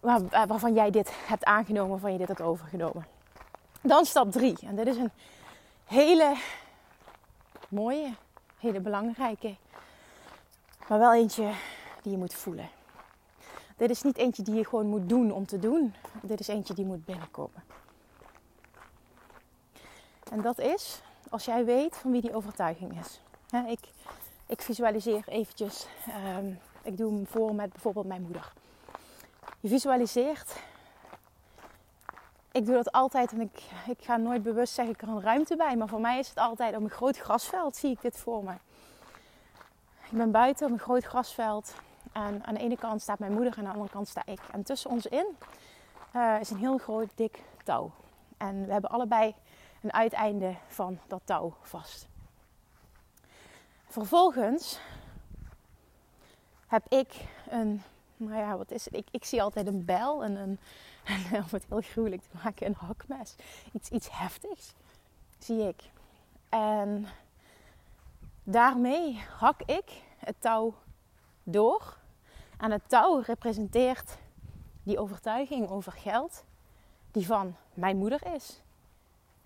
Waar, 0.00 0.20
waarvan 0.46 0.74
jij 0.74 0.90
dit 0.90 1.12
hebt 1.26 1.44
aangenomen. 1.44 1.90
Waarvan 1.90 2.12
je 2.12 2.18
dit 2.18 2.28
hebt 2.28 2.42
overgenomen. 2.42 3.13
Dan 3.84 4.04
stap 4.04 4.32
3. 4.32 4.56
En 4.62 4.76
dit 4.76 4.86
is 4.86 4.96
een 4.96 5.10
hele 5.84 6.36
mooie, 7.68 8.14
hele 8.58 8.80
belangrijke 8.80 9.56
maar 10.88 10.98
wel 10.98 11.14
eentje 11.14 11.52
die 12.02 12.12
je 12.12 12.18
moet 12.18 12.34
voelen. 12.34 12.68
Dit 13.76 13.90
is 13.90 14.02
niet 14.02 14.16
eentje 14.16 14.42
die 14.42 14.54
je 14.54 14.64
gewoon 14.64 14.86
moet 14.86 15.08
doen 15.08 15.32
om 15.32 15.46
te 15.46 15.58
doen. 15.58 15.94
Dit 16.22 16.40
is 16.40 16.48
eentje 16.48 16.74
die 16.74 16.84
moet 16.84 17.04
binnenkomen. 17.04 17.64
En 20.30 20.42
dat 20.42 20.58
is 20.58 21.00
als 21.30 21.44
jij 21.44 21.64
weet 21.64 21.96
van 21.96 22.10
wie 22.10 22.20
die 22.20 22.34
overtuiging 22.34 23.00
is. 23.00 23.20
ik, 23.66 23.80
ik 24.46 24.62
visualiseer 24.62 25.28
eventjes. 25.28 25.86
Ehm, 26.06 26.52
ik 26.82 26.96
doe 26.96 27.12
hem 27.12 27.26
voor 27.26 27.54
met 27.54 27.72
bijvoorbeeld 27.72 28.06
mijn 28.06 28.22
moeder. 28.22 28.52
Je 29.60 29.68
visualiseert. 29.68 30.56
Ik 32.54 32.66
doe 32.66 32.74
dat 32.74 32.92
altijd 32.92 33.32
en 33.32 33.40
ik, 33.40 33.62
ik 33.86 34.04
ga 34.04 34.16
nooit 34.16 34.42
bewust 34.42 34.74
zeggen 34.74 34.94
ik 34.94 35.02
er 35.02 35.08
een 35.08 35.22
ruimte 35.22 35.56
bij. 35.56 35.76
Maar 35.76 35.88
voor 35.88 36.00
mij 36.00 36.18
is 36.18 36.28
het 36.28 36.38
altijd 36.38 36.76
op 36.76 36.82
een 36.82 36.90
groot 36.90 37.16
grasveld 37.16 37.76
zie 37.76 37.90
ik 37.90 38.00
dit 38.00 38.16
voor 38.16 38.44
me. 38.44 38.52
Ik 40.10 40.18
ben 40.18 40.30
buiten 40.30 40.66
op 40.66 40.72
een 40.72 40.78
groot 40.78 41.04
grasveld. 41.04 41.74
En 42.12 42.44
aan 42.44 42.54
de 42.54 42.60
ene 42.60 42.76
kant 42.76 43.02
staat 43.02 43.18
mijn 43.18 43.32
moeder 43.32 43.52
en 43.52 43.58
aan 43.58 43.64
de 43.64 43.70
andere 43.70 43.90
kant 43.90 44.08
sta 44.08 44.22
ik. 44.26 44.40
En 44.52 44.62
tussen 44.62 44.90
ons 44.90 45.06
in 45.06 45.26
uh, 46.16 46.36
is 46.40 46.50
een 46.50 46.56
heel 46.56 46.78
groot 46.78 47.08
dik 47.14 47.42
touw. 47.64 47.90
En 48.36 48.66
we 48.66 48.72
hebben 48.72 48.90
allebei 48.90 49.34
een 49.82 49.92
uiteinde 49.92 50.54
van 50.68 50.98
dat 51.06 51.20
touw 51.24 51.54
vast. 51.60 52.08
Vervolgens 53.86 54.80
heb 56.66 56.84
ik 56.88 57.14
een, 57.48 57.82
nou 58.16 58.38
ja, 58.38 58.56
wat 58.56 58.70
is 58.70 58.84
het? 58.84 58.94
Ik, 58.94 59.06
ik 59.10 59.24
zie 59.24 59.42
altijd 59.42 59.66
een 59.66 59.84
bel 59.84 60.24
en 60.24 60.36
een, 60.36 60.58
om 61.32 61.44
het 61.50 61.64
heel 61.68 61.80
gruwelijk 61.80 62.22
te 62.22 62.36
maken, 62.44 62.66
een 62.66 62.76
hakmes. 62.78 63.34
Iets, 63.72 63.90
iets 63.90 64.08
heftigs 64.10 64.74
zie 65.38 65.68
ik. 65.68 65.82
En 66.48 67.06
daarmee 68.42 69.22
hak 69.38 69.62
ik 69.62 70.02
het 70.18 70.36
touw 70.38 70.74
door. 71.42 71.96
En 72.58 72.70
het 72.70 72.88
touw 72.88 73.18
representeert 73.18 74.16
die 74.82 74.98
overtuiging 74.98 75.68
over 75.68 75.92
geld 75.92 76.44
die 77.10 77.26
van 77.26 77.56
mijn 77.74 77.96
moeder 77.96 78.34
is, 78.34 78.60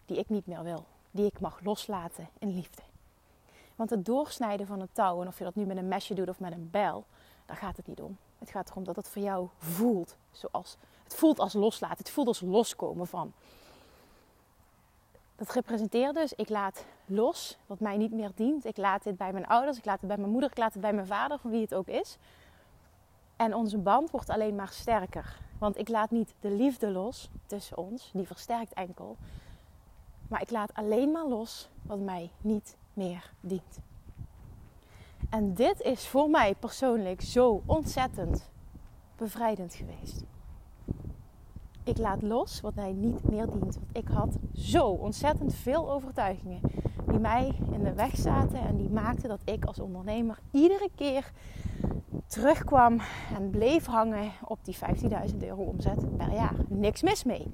die 0.06 0.18
ik 0.18 0.28
niet 0.28 0.46
meer 0.46 0.62
wil. 0.62 0.84
die 1.10 1.26
ik 1.26 1.40
mag 1.40 1.60
loslaten 1.62 2.28
in 2.38 2.54
liefde. 2.54 2.82
Want 3.76 3.90
het 3.90 4.04
doorsnijden 4.04 4.66
van 4.66 4.80
het 4.80 4.94
touw, 4.94 5.20
en 5.20 5.26
of 5.26 5.38
je 5.38 5.44
dat 5.44 5.54
nu 5.54 5.64
met 5.64 5.76
een 5.76 5.88
mesje 5.88 6.14
doet 6.14 6.28
of 6.28 6.40
met 6.40 6.52
een 6.52 6.70
bijl, 6.70 7.04
daar 7.46 7.56
gaat 7.56 7.76
het 7.76 7.86
niet 7.86 8.00
om. 8.00 8.16
Het 8.38 8.50
gaat 8.50 8.70
erom 8.70 8.84
dat 8.84 8.96
het 8.96 9.08
voor 9.08 9.22
jou 9.22 9.48
voelt. 9.58 10.16
Zoals, 10.32 10.76
het 11.08 11.18
voelt 11.18 11.38
als 11.38 11.52
loslaten. 11.52 11.98
Het 11.98 12.10
voelt 12.10 12.26
als 12.26 12.40
loskomen 12.40 13.06
van. 13.06 13.32
Dat 15.36 15.52
representeert 15.52 16.14
dus, 16.14 16.32
ik 16.32 16.48
laat 16.48 16.84
los 17.06 17.58
wat 17.66 17.80
mij 17.80 17.96
niet 17.96 18.12
meer 18.12 18.30
dient. 18.34 18.64
Ik 18.64 18.76
laat 18.76 19.02
dit 19.02 19.16
bij 19.16 19.32
mijn 19.32 19.46
ouders, 19.46 19.78
ik 19.78 19.84
laat 19.84 19.98
het 19.98 20.08
bij 20.08 20.16
mijn 20.16 20.30
moeder, 20.30 20.50
ik 20.50 20.58
laat 20.58 20.72
het 20.72 20.82
bij 20.82 20.92
mijn 20.92 21.06
vader, 21.06 21.38
van 21.38 21.50
wie 21.50 21.60
het 21.60 21.74
ook 21.74 21.86
is. 21.86 22.16
En 23.36 23.54
onze 23.54 23.78
band 23.78 24.10
wordt 24.10 24.30
alleen 24.30 24.54
maar 24.54 24.68
sterker. 24.68 25.38
Want 25.58 25.78
ik 25.78 25.88
laat 25.88 26.10
niet 26.10 26.34
de 26.40 26.50
liefde 26.50 26.90
los 26.90 27.30
tussen 27.46 27.76
ons, 27.76 28.10
die 28.12 28.26
versterkt 28.26 28.72
enkel. 28.72 29.16
Maar 30.28 30.42
ik 30.42 30.50
laat 30.50 30.74
alleen 30.74 31.12
maar 31.12 31.26
los 31.26 31.68
wat 31.82 31.98
mij 31.98 32.30
niet 32.40 32.76
meer 32.92 33.30
dient. 33.40 33.78
En 35.30 35.54
dit 35.54 35.80
is 35.80 36.08
voor 36.08 36.30
mij 36.30 36.54
persoonlijk 36.54 37.20
zo 37.20 37.62
ontzettend 37.66 38.50
bevrijdend 39.16 39.74
geweest. 39.74 40.24
Ik 41.88 41.98
laat 41.98 42.22
los 42.22 42.60
wat 42.60 42.74
mij 42.74 42.92
niet 42.92 43.30
meer 43.30 43.46
dient. 43.46 43.74
Want 43.74 43.78
ik 43.92 44.08
had 44.08 44.36
zo 44.54 44.86
ontzettend 44.86 45.54
veel 45.54 45.90
overtuigingen 45.92 46.60
die 47.06 47.18
mij 47.18 47.54
in 47.72 47.84
de 47.84 47.92
weg 47.92 48.16
zaten 48.16 48.60
en 48.60 48.76
die 48.76 48.90
maakten 48.90 49.28
dat 49.28 49.40
ik 49.44 49.64
als 49.64 49.78
ondernemer 49.78 50.38
iedere 50.50 50.88
keer 50.94 51.32
terugkwam 52.26 53.00
en 53.36 53.50
bleef 53.50 53.86
hangen 53.86 54.30
op 54.44 54.58
die 54.62 54.76
15.000 55.30 55.36
euro 55.38 55.62
omzet 55.62 56.16
per 56.16 56.32
jaar. 56.32 56.54
Niks 56.68 57.02
mis 57.02 57.24
mee. 57.24 57.46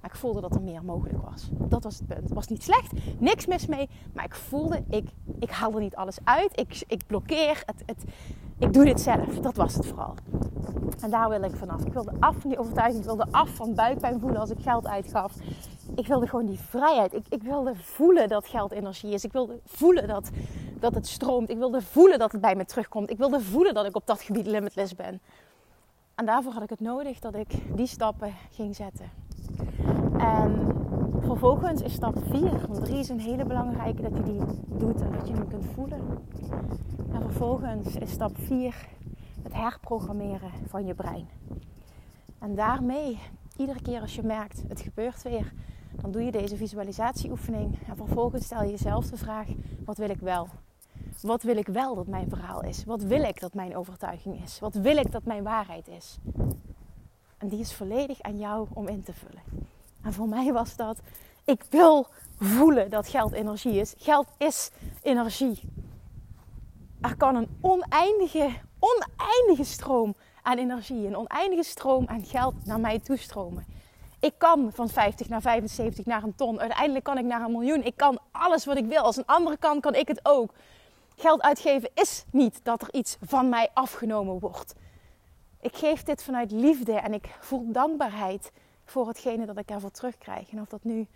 Maar 0.00 0.10
ik 0.10 0.16
voelde 0.16 0.40
dat 0.40 0.54
er 0.54 0.62
meer 0.62 0.84
mogelijk 0.84 1.22
was. 1.22 1.48
Dat 1.52 1.84
was 1.84 1.98
het 1.98 2.06
punt. 2.06 2.22
Het 2.22 2.32
was 2.32 2.46
niet 2.46 2.62
slecht, 2.62 2.92
niks 3.18 3.46
mis 3.46 3.66
mee. 3.66 3.88
Maar 4.12 4.24
ik 4.24 4.34
voelde, 4.34 4.82
ik, 4.88 5.08
ik 5.38 5.50
haal 5.50 5.74
er 5.74 5.80
niet 5.80 5.96
alles 5.96 6.18
uit. 6.24 6.58
Ik, 6.58 6.84
ik 6.86 7.06
blokkeer. 7.06 7.62
Het, 7.66 7.82
het, 7.86 8.04
ik 8.62 8.72
doe 8.72 8.84
dit 8.84 9.00
zelf. 9.00 9.38
Dat 9.40 9.56
was 9.56 9.74
het 9.74 9.86
vooral. 9.86 10.14
En 11.00 11.10
daar 11.10 11.28
wil 11.28 11.42
ik 11.42 11.56
vanaf. 11.56 11.84
Ik 11.84 11.92
wilde 11.92 12.12
af 12.20 12.36
van 12.38 12.50
die 12.50 12.58
overtuiging. 12.58 12.98
Ik 12.98 13.04
wilde 13.04 13.26
af 13.30 13.48
van 13.48 13.74
buikpijn 13.74 14.20
voelen 14.20 14.40
als 14.40 14.50
ik 14.50 14.58
geld 14.60 14.86
uitgaf. 14.86 15.34
Ik 15.94 16.06
wilde 16.06 16.26
gewoon 16.26 16.46
die 16.46 16.58
vrijheid. 16.58 17.14
Ik, 17.14 17.24
ik 17.28 17.42
wilde 17.42 17.74
voelen 17.76 18.28
dat 18.28 18.46
geld 18.46 18.72
energie 18.72 19.12
is. 19.12 19.24
Ik 19.24 19.32
wilde 19.32 19.60
voelen 19.64 20.08
dat, 20.08 20.30
dat 20.80 20.94
het 20.94 21.06
stroomt. 21.06 21.50
Ik 21.50 21.58
wilde 21.58 21.82
voelen 21.82 22.18
dat 22.18 22.32
het 22.32 22.40
bij 22.40 22.54
me 22.54 22.64
terugkomt. 22.64 23.10
Ik 23.10 23.18
wilde 23.18 23.40
voelen 23.40 23.74
dat 23.74 23.86
ik 23.86 23.96
op 23.96 24.06
dat 24.06 24.22
gebied 24.22 24.46
limitless 24.46 24.94
ben. 24.94 25.20
En 26.14 26.26
daarvoor 26.26 26.52
had 26.52 26.62
ik 26.62 26.70
het 26.70 26.80
nodig 26.80 27.18
dat 27.18 27.34
ik 27.34 27.76
die 27.76 27.86
stappen 27.86 28.34
ging 28.50 28.76
zetten. 28.76 29.10
En 30.18 30.72
vervolgens 31.24 31.82
is 31.82 31.92
stap 31.92 32.16
4, 32.30 32.66
want 32.68 32.84
3 32.84 32.98
is 32.98 33.08
een 33.08 33.20
hele 33.20 33.44
belangrijke 33.44 34.02
dat 34.02 34.16
je 34.16 34.22
die 34.22 34.40
doet 34.78 35.00
en 35.00 35.12
dat 35.12 35.28
je 35.28 35.34
hem 35.34 35.48
kunt 35.48 35.66
voelen. 35.74 36.00
En 37.12 37.22
vervolgens 37.22 37.96
is 37.96 38.10
stap 38.10 38.36
4 38.36 38.88
het 39.42 39.52
herprogrammeren 39.52 40.50
van 40.66 40.86
je 40.86 40.94
brein. 40.94 41.28
En 42.38 42.54
daarmee, 42.54 43.18
iedere 43.56 43.82
keer 43.82 44.00
als 44.00 44.14
je 44.14 44.22
merkt 44.22 44.62
het 44.68 44.80
gebeurt 44.80 45.22
weer, 45.22 45.52
dan 46.00 46.10
doe 46.10 46.22
je 46.22 46.32
deze 46.32 46.56
visualisatieoefening. 46.56 47.78
En 47.88 47.96
vervolgens 47.96 48.44
stel 48.44 48.62
je 48.62 48.70
jezelf 48.70 49.06
de 49.06 49.16
vraag: 49.16 49.46
wat 49.84 49.96
wil 49.96 50.10
ik 50.10 50.20
wel? 50.20 50.48
Wat 51.20 51.42
wil 51.42 51.56
ik 51.56 51.66
wel 51.66 51.94
dat 51.94 52.06
mijn 52.06 52.28
verhaal 52.28 52.62
is? 52.62 52.84
Wat 52.84 53.02
wil 53.02 53.22
ik 53.22 53.40
dat 53.40 53.54
mijn 53.54 53.76
overtuiging 53.76 54.42
is? 54.42 54.60
Wat 54.60 54.74
wil 54.74 54.96
ik 54.96 55.12
dat 55.12 55.24
mijn 55.24 55.42
waarheid 55.42 55.88
is? 55.88 56.18
En 57.38 57.48
die 57.48 57.60
is 57.60 57.74
volledig 57.74 58.20
aan 58.20 58.38
jou 58.38 58.66
om 58.72 58.88
in 58.88 59.02
te 59.02 59.12
vullen. 59.12 59.42
En 60.02 60.12
voor 60.12 60.28
mij 60.28 60.52
was 60.52 60.76
dat, 60.76 60.98
ik 61.44 61.64
wil 61.70 62.06
voelen 62.38 62.90
dat 62.90 63.08
geld 63.08 63.32
energie 63.32 63.80
is. 63.80 63.94
Geld 63.98 64.26
is 64.38 64.70
energie. 65.02 65.60
Er 67.00 67.16
kan 67.16 67.34
een 67.34 67.48
oneindige, 67.60 68.50
oneindige 68.78 69.64
stroom 69.64 70.14
aan 70.42 70.58
energie, 70.58 71.06
een 71.06 71.16
oneindige 71.16 71.62
stroom 71.62 72.06
aan 72.08 72.24
geld 72.24 72.54
naar 72.64 72.80
mij 72.80 72.98
toestromen. 72.98 73.66
Ik 74.20 74.34
kan 74.38 74.70
van 74.72 74.88
50 74.88 75.28
naar 75.28 75.40
75 75.40 76.04
naar 76.04 76.22
een 76.22 76.34
ton. 76.34 76.60
Uiteindelijk 76.60 77.04
kan 77.04 77.18
ik 77.18 77.24
naar 77.24 77.40
een 77.40 77.52
miljoen. 77.52 77.84
Ik 77.84 77.96
kan 77.96 78.18
alles 78.30 78.64
wat 78.64 78.76
ik 78.76 78.86
wil. 78.86 79.02
Als 79.02 79.16
een 79.16 79.26
andere 79.26 79.56
kan, 79.56 79.80
kan 79.80 79.94
ik 79.94 80.08
het 80.08 80.20
ook. 80.22 80.52
Geld 81.16 81.42
uitgeven 81.42 81.90
is 81.94 82.24
niet 82.30 82.60
dat 82.62 82.82
er 82.82 82.94
iets 82.94 83.16
van 83.20 83.48
mij 83.48 83.68
afgenomen 83.74 84.38
wordt. 84.38 84.74
Ik 85.60 85.76
geef 85.76 86.02
dit 86.02 86.22
vanuit 86.22 86.50
liefde 86.50 86.92
en 86.92 87.12
ik 87.12 87.36
voel 87.40 87.72
dankbaarheid 87.72 88.52
voor 88.84 89.08
hetgene 89.08 89.46
dat 89.46 89.58
ik 89.58 89.70
ervoor 89.70 89.90
terugkrijg. 89.90 90.50
En 90.50 90.60
of 90.60 90.68
dat 90.68 90.84
nu 90.84 91.06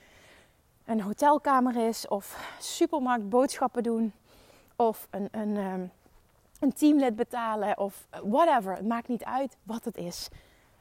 een 0.85 1.00
hotelkamer 1.00 1.88
is, 1.88 2.08
of 2.08 2.54
supermarkt 2.61 3.28
boodschappen 3.28 3.82
doen, 3.82 4.12
of 4.76 5.08
een, 5.11 5.28
een, 5.30 5.56
ehm, 5.56 5.87
een 6.61 6.73
teamlid 6.73 7.16
betalen, 7.16 7.78
of 7.78 8.06
whatever. 8.25 8.76
Het 8.76 8.87
maakt 8.87 9.08
niet 9.08 9.25
uit 9.25 9.56
wat 9.62 9.85
het 9.85 9.96
is. 9.96 10.28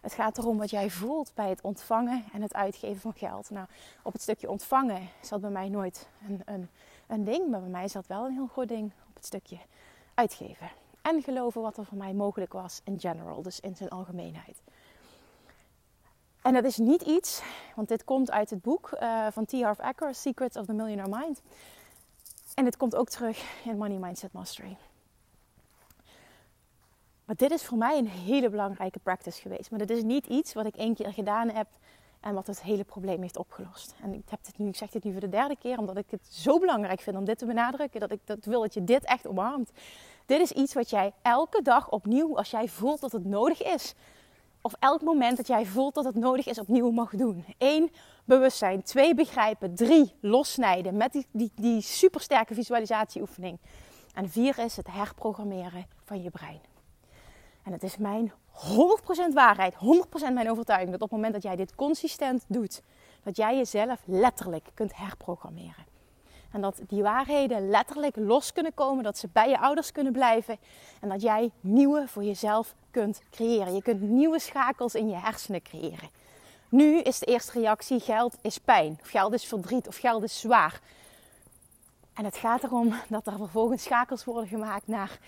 Het 0.01 0.13
gaat 0.13 0.37
erom 0.37 0.57
wat 0.57 0.69
jij 0.69 0.89
voelt 0.89 1.31
bij 1.33 1.49
het 1.49 1.61
ontvangen 1.61 2.23
en 2.33 2.41
het 2.41 2.53
uitgeven 2.53 3.01
van 3.01 3.13
geld. 3.13 3.49
Nou, 3.49 3.67
op 4.03 4.13
het 4.13 4.21
stukje 4.21 4.49
ontvangen 4.49 5.09
zat 5.21 5.41
bij 5.41 5.49
mij 5.49 5.69
nooit 5.69 6.09
een, 6.27 6.41
een, 6.45 6.69
een 7.07 7.23
ding, 7.23 7.49
maar 7.49 7.59
bij 7.59 7.69
mij 7.69 7.87
zat 7.87 8.07
wel 8.07 8.25
een 8.25 8.33
heel 8.33 8.47
goed 8.47 8.67
ding 8.67 8.91
op 9.09 9.15
het 9.15 9.25
stukje 9.25 9.57
uitgeven. 10.13 10.69
En 11.01 11.21
geloven 11.21 11.61
wat 11.61 11.77
er 11.77 11.85
voor 11.85 11.97
mij 11.97 12.13
mogelijk 12.13 12.53
was 12.53 12.81
in 12.83 12.99
general, 12.99 13.41
dus 13.41 13.59
in 13.59 13.75
zijn 13.75 13.89
algemeenheid. 13.89 14.61
En 16.45 16.53
dat 16.53 16.63
is 16.63 16.77
niet 16.77 17.01
iets, 17.01 17.41
want 17.75 17.87
dit 17.87 18.03
komt 18.03 18.31
uit 18.31 18.49
het 18.49 18.61
boek 18.61 18.89
uh, 18.93 19.27
van 19.31 19.45
T. 19.45 19.51
Harv 19.51 19.79
Eker, 19.79 20.15
Secrets 20.15 20.57
of 20.57 20.65
the 20.65 20.73
Millionaire 20.73 21.17
Mind. 21.17 21.41
En 22.53 22.63
dit 22.63 22.77
komt 22.77 22.95
ook 22.95 23.09
terug 23.09 23.63
in 23.63 23.77
Money 23.77 23.97
Mindset 23.97 24.33
Mastery. 24.33 24.77
Maar 27.25 27.35
dit 27.35 27.51
is 27.51 27.65
voor 27.65 27.77
mij 27.77 27.97
een 27.97 28.07
hele 28.07 28.49
belangrijke 28.49 28.99
practice 28.99 29.41
geweest. 29.41 29.69
Maar 29.69 29.79
dit 29.79 29.89
is 29.89 30.03
niet 30.03 30.25
iets 30.25 30.53
wat 30.53 30.65
ik 30.65 30.75
één 30.75 30.95
keer 30.95 31.13
gedaan 31.13 31.49
heb 31.49 31.67
en 32.19 32.33
wat 32.33 32.47
het 32.47 32.61
hele 32.61 32.83
probleem 32.83 33.21
heeft 33.21 33.37
opgelost. 33.37 33.95
En 34.01 34.13
ik, 34.13 34.29
heb 34.29 34.39
dit 34.43 34.57
nu, 34.57 34.67
ik 34.67 34.75
zeg 34.75 34.89
dit 34.89 35.03
nu 35.03 35.11
voor 35.11 35.21
de 35.21 35.29
derde 35.29 35.55
keer, 35.57 35.77
omdat 35.77 35.97
ik 35.97 36.05
het 36.09 36.27
zo 36.29 36.59
belangrijk 36.59 37.01
vind 37.01 37.17
om 37.17 37.25
dit 37.25 37.37
te 37.37 37.45
benadrukken. 37.45 37.99
Dat 37.99 38.11
ik 38.11 38.19
dat 38.25 38.45
wil 38.45 38.61
dat 38.61 38.73
je 38.73 38.83
dit 38.83 39.03
echt 39.03 39.27
omarmt. 39.27 39.71
Dit 40.25 40.39
is 40.39 40.51
iets 40.51 40.73
wat 40.73 40.89
jij 40.89 41.13
elke 41.21 41.61
dag 41.61 41.89
opnieuw, 41.89 42.37
als 42.37 42.51
jij 42.51 42.67
voelt 42.67 43.01
dat 43.01 43.11
het 43.11 43.25
nodig 43.25 43.63
is, 43.63 43.95
of 44.65 44.73
elk 44.79 45.01
moment 45.01 45.37
dat 45.37 45.47
jij 45.47 45.65
voelt 45.65 45.93
dat 45.93 46.05
het 46.05 46.15
nodig 46.15 46.47
is, 46.47 46.59
opnieuw 46.59 46.91
mag 46.91 47.15
doen. 47.15 47.45
Eén, 47.57 47.91
bewustzijn. 48.23 48.83
Twee, 48.83 49.15
begrijpen. 49.15 49.75
Drie, 49.75 50.13
lossnijden 50.19 50.97
met 50.97 51.11
die, 51.11 51.25
die, 51.31 51.51
die 51.55 51.81
supersterke 51.81 52.53
visualisatieoefening. 52.53 53.59
En 54.13 54.29
vier 54.29 54.59
is 54.59 54.75
het 54.75 54.87
herprogrammeren 54.91 55.85
van 56.03 56.21
je 56.21 56.29
brein. 56.29 56.59
En 57.63 57.71
het 57.71 57.83
is 57.83 57.97
mijn 57.97 58.31
100% 58.31 59.33
waarheid, 59.33 59.73
100% 59.73 59.77
mijn 60.33 60.49
overtuiging 60.49 60.91
dat 60.91 61.01
op 61.01 61.09
het 61.09 61.17
moment 61.17 61.33
dat 61.33 61.43
jij 61.43 61.55
dit 61.55 61.75
consistent 61.75 62.45
doet, 62.47 62.81
dat 63.23 63.37
jij 63.37 63.55
jezelf 63.55 64.01
letterlijk 64.05 64.69
kunt 64.73 64.95
herprogrammeren. 64.95 65.94
En 66.55 66.61
dat 66.61 66.79
die 66.87 67.03
waarheden 67.03 67.69
letterlijk 67.69 68.15
los 68.15 68.53
kunnen 68.53 68.73
komen, 68.73 69.03
dat 69.03 69.17
ze 69.17 69.27
bij 69.31 69.49
je 69.49 69.59
ouders 69.59 69.91
kunnen 69.91 70.13
blijven 70.13 70.57
en 71.01 71.09
dat 71.09 71.21
jij 71.21 71.51
nieuwe 71.59 72.07
voor 72.07 72.23
jezelf 72.23 72.75
kunt 72.91 73.21
creëren. 73.31 73.75
Je 73.75 73.81
kunt 73.81 74.01
nieuwe 74.01 74.39
schakels 74.39 74.95
in 74.95 75.09
je 75.09 75.15
hersenen 75.15 75.61
creëren. 75.61 76.09
Nu 76.69 76.99
is 76.99 77.19
de 77.19 77.25
eerste 77.25 77.51
reactie: 77.59 77.99
geld 77.99 78.37
is 78.41 78.57
pijn, 78.57 78.99
of 79.01 79.09
geld 79.09 79.33
is 79.33 79.45
verdriet, 79.45 79.87
of 79.87 79.97
geld 79.97 80.23
is 80.23 80.39
zwaar. 80.39 80.79
En 82.13 82.25
het 82.25 82.37
gaat 82.37 82.63
erom 82.63 82.93
dat 83.09 83.27
er 83.27 83.37
vervolgens 83.37 83.83
schakels 83.83 84.25
worden 84.25 84.47
gemaakt 84.47 84.87
naar. 84.87 85.19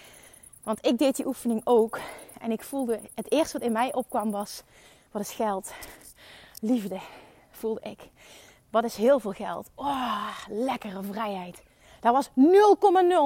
Want 0.64 0.86
ik 0.86 0.98
deed 0.98 1.16
die 1.16 1.28
oefening 1.28 1.62
ook 1.64 2.00
en 2.40 2.52
ik 2.52 2.64
voelde, 2.64 3.00
het 3.16 3.32
eerste 3.32 3.58
wat 3.58 3.68
in 3.68 3.74
mij 3.74 3.94
opkwam 3.94 4.32
was: 4.32 4.64
wat 5.12 5.22
is 5.22 5.32
geld? 5.32 5.72
Liefde, 6.62 7.00
voelde 7.52 7.82
ik. 7.84 8.00
Wat 8.70 8.84
is 8.84 8.96
heel 8.96 9.20
veel 9.20 9.32
geld? 9.32 9.70
Oh, 9.76 10.38
lekkere 10.50 11.04
vrijheid. 11.04 11.64
Daar 12.00 12.14
was 12.14 12.30
0,0 12.30 12.34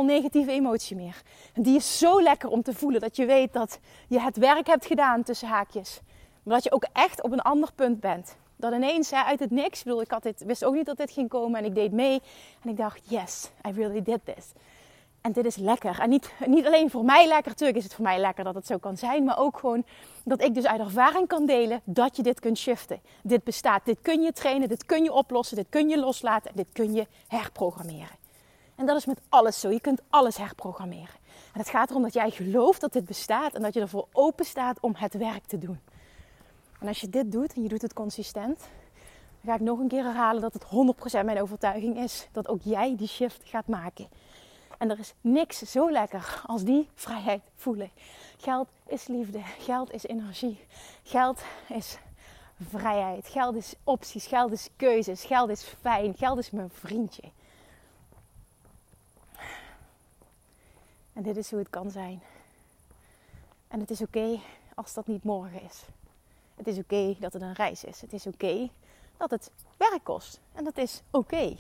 negatieve 0.06 0.52
emotie 0.52 0.96
meer. 0.96 1.22
En 1.54 1.62
die 1.62 1.76
is 1.76 1.98
zo 1.98 2.22
lekker 2.22 2.50
om 2.50 2.62
te 2.62 2.74
voelen 2.74 3.02
dat 3.02 3.16
je 3.16 3.26
weet 3.26 3.54
dat 3.54 3.80
je 4.08 4.22
het 4.22 4.38
werk 4.38 4.68
hebt 4.68 4.86
gedaan 4.86 5.24
tussen 5.24 5.48
haakjes. 5.48 6.02
Maar 6.44 6.54
dat 6.54 6.64
je 6.64 6.72
ook 6.72 6.86
echt 6.94 7.24
op 7.24 7.32
een 7.32 7.42
ander 7.42 7.74
punt 7.76 8.00
bent. 8.00 8.38
Dat 8.56 8.74
ineens 8.74 9.10
hè, 9.10 9.24
uit 9.24 9.40
het 9.40 9.52
niks, 9.52 9.80
ik, 9.80 9.84
bedoel, 9.84 10.02
ik 10.02 10.12
had 10.12 10.24
dit, 10.24 10.44
wist 10.44 10.66
ook 10.66 10.74
niet 10.74 10.86
dat 10.86 10.98
dit 10.98 11.12
ging 11.12 11.30
komen 11.30 11.60
en 11.60 11.66
ik 11.66 11.76
deed 11.76 11.92
mee. 11.92 12.22
En 12.62 12.70
ik 12.70 12.78
dacht, 12.78 13.02
yes, 13.10 13.52
I 13.68 13.72
really 13.72 14.02
did 14.02 14.20
this. 14.26 14.52
En 15.22 15.32
dit 15.32 15.46
is 15.46 15.56
lekker. 15.56 16.00
En 16.00 16.10
niet, 16.10 16.32
niet 16.46 16.66
alleen 16.66 16.90
voor 16.90 17.06
mij 17.06 17.28
lekker, 17.28 17.52
natuurlijk 17.52 17.78
is 17.78 17.84
het 17.84 17.94
voor 17.94 18.04
mij 18.04 18.20
lekker 18.20 18.44
dat 18.44 18.56
het 18.56 18.66
zo 18.66 18.78
kan 18.78 18.98
zijn, 18.98 19.24
maar 19.24 19.38
ook 19.38 19.60
gewoon 19.60 19.86
dat 20.24 20.42
ik 20.42 20.54
dus 20.54 20.66
uit 20.66 20.80
ervaring 20.80 21.28
kan 21.28 21.46
delen 21.46 21.82
dat 21.84 22.16
je 22.16 22.24
dit 22.24 22.40
kunt 22.40 22.58
shiften. 22.58 23.02
Dit 23.24 23.44
bestaat, 23.44 23.86
dit 23.86 23.98
kun 24.02 24.22
je 24.22 24.32
trainen, 24.32 24.68
dit 24.68 24.86
kun 24.86 25.04
je 25.04 25.14
oplossen, 25.14 25.56
dit 25.56 25.66
kun 25.70 25.90
je 25.90 26.00
loslaten 26.00 26.50
en 26.50 26.56
dit 26.56 26.68
kun 26.74 26.94
je 26.94 27.08
herprogrammeren. 27.28 28.20
En 28.76 28.86
dat 28.86 28.98
is 28.98 29.06
met 29.06 29.22
alles 29.30 29.60
zo. 29.60 29.70
Je 29.70 29.82
kunt 29.82 30.02
alles 30.10 30.38
herprogrammeren. 30.38 31.20
En 31.54 31.60
het 31.60 31.70
gaat 31.70 31.90
erom 31.90 32.02
dat 32.02 32.14
jij 32.14 32.30
gelooft 32.30 32.82
dat 32.82 32.94
dit 32.94 33.06
bestaat 33.06 33.54
en 33.54 33.62
dat 33.62 33.74
je 33.74 33.80
ervoor 33.80 34.08
open 34.12 34.46
staat 34.46 34.80
om 34.80 34.96
het 34.96 35.14
werk 35.14 35.46
te 35.46 35.58
doen. 35.58 35.80
En 36.80 36.88
als 36.88 37.02
je 37.02 37.10
dit 37.10 37.32
doet 37.32 37.54
en 37.54 37.62
je 37.64 37.70
doet 37.70 37.82
het 37.82 37.94
consistent, 37.94 38.70
ga 39.46 39.54
ik 39.54 39.60
nog 39.60 39.80
een 39.80 39.88
keer 39.88 40.04
herhalen 40.04 40.42
dat 40.42 40.54
het 40.54 40.66
100% 41.22 41.26
mijn 41.26 41.42
overtuiging 41.42 41.98
is 41.98 42.28
dat 42.32 42.48
ook 42.48 42.62
jij 42.64 42.96
die 42.98 43.08
shift 43.08 43.42
gaat 43.46 43.68
maken. 43.68 44.08
En 44.82 44.90
er 44.90 45.00
is 45.00 45.14
niks 45.22 45.58
zo 45.58 45.92
lekker 45.92 46.42
als 46.46 46.64
die 46.64 46.90
vrijheid 46.94 47.42
voelen. 47.56 47.92
Geld 48.38 48.68
is 48.88 49.08
liefde, 49.08 49.42
geld 49.42 49.94
is 49.94 50.04
energie, 50.04 50.66
geld 51.04 51.42
is 51.68 51.98
vrijheid, 52.70 53.28
geld 53.28 53.56
is 53.56 53.74
opties, 53.84 54.26
geld 54.26 54.52
is 54.52 54.70
keuzes, 54.76 55.24
geld 55.24 55.50
is 55.50 55.64
fijn, 55.64 56.14
geld 56.18 56.38
is 56.38 56.52
mijn 56.52 56.70
vriendje. 56.70 57.24
En 61.14 61.24
dit 61.24 61.38
is 61.38 61.50
hoe 61.50 61.60
het 61.60 61.70
kan 61.70 61.92
zijn. 61.92 62.22
En 63.68 63.80
het 63.80 63.90
is 63.90 64.02
oké 64.02 64.40
als 64.76 64.94
dat 64.94 65.08
niet 65.08 65.24
morgen 65.24 65.62
is. 65.62 65.82
Het 66.56 66.68
is 66.68 66.78
oké 66.78 67.16
dat 67.20 67.34
het 67.34 67.42
een 67.42 67.54
reis 67.54 67.84
is. 67.84 68.02
Het 68.02 68.14
is 68.14 68.28
oké 68.28 68.70
dat 69.18 69.30
het 69.30 69.52
werk 69.78 70.04
kost. 70.04 70.40
En 70.54 70.64
dat 70.64 70.78
is 70.78 71.02
oké. 71.12 71.58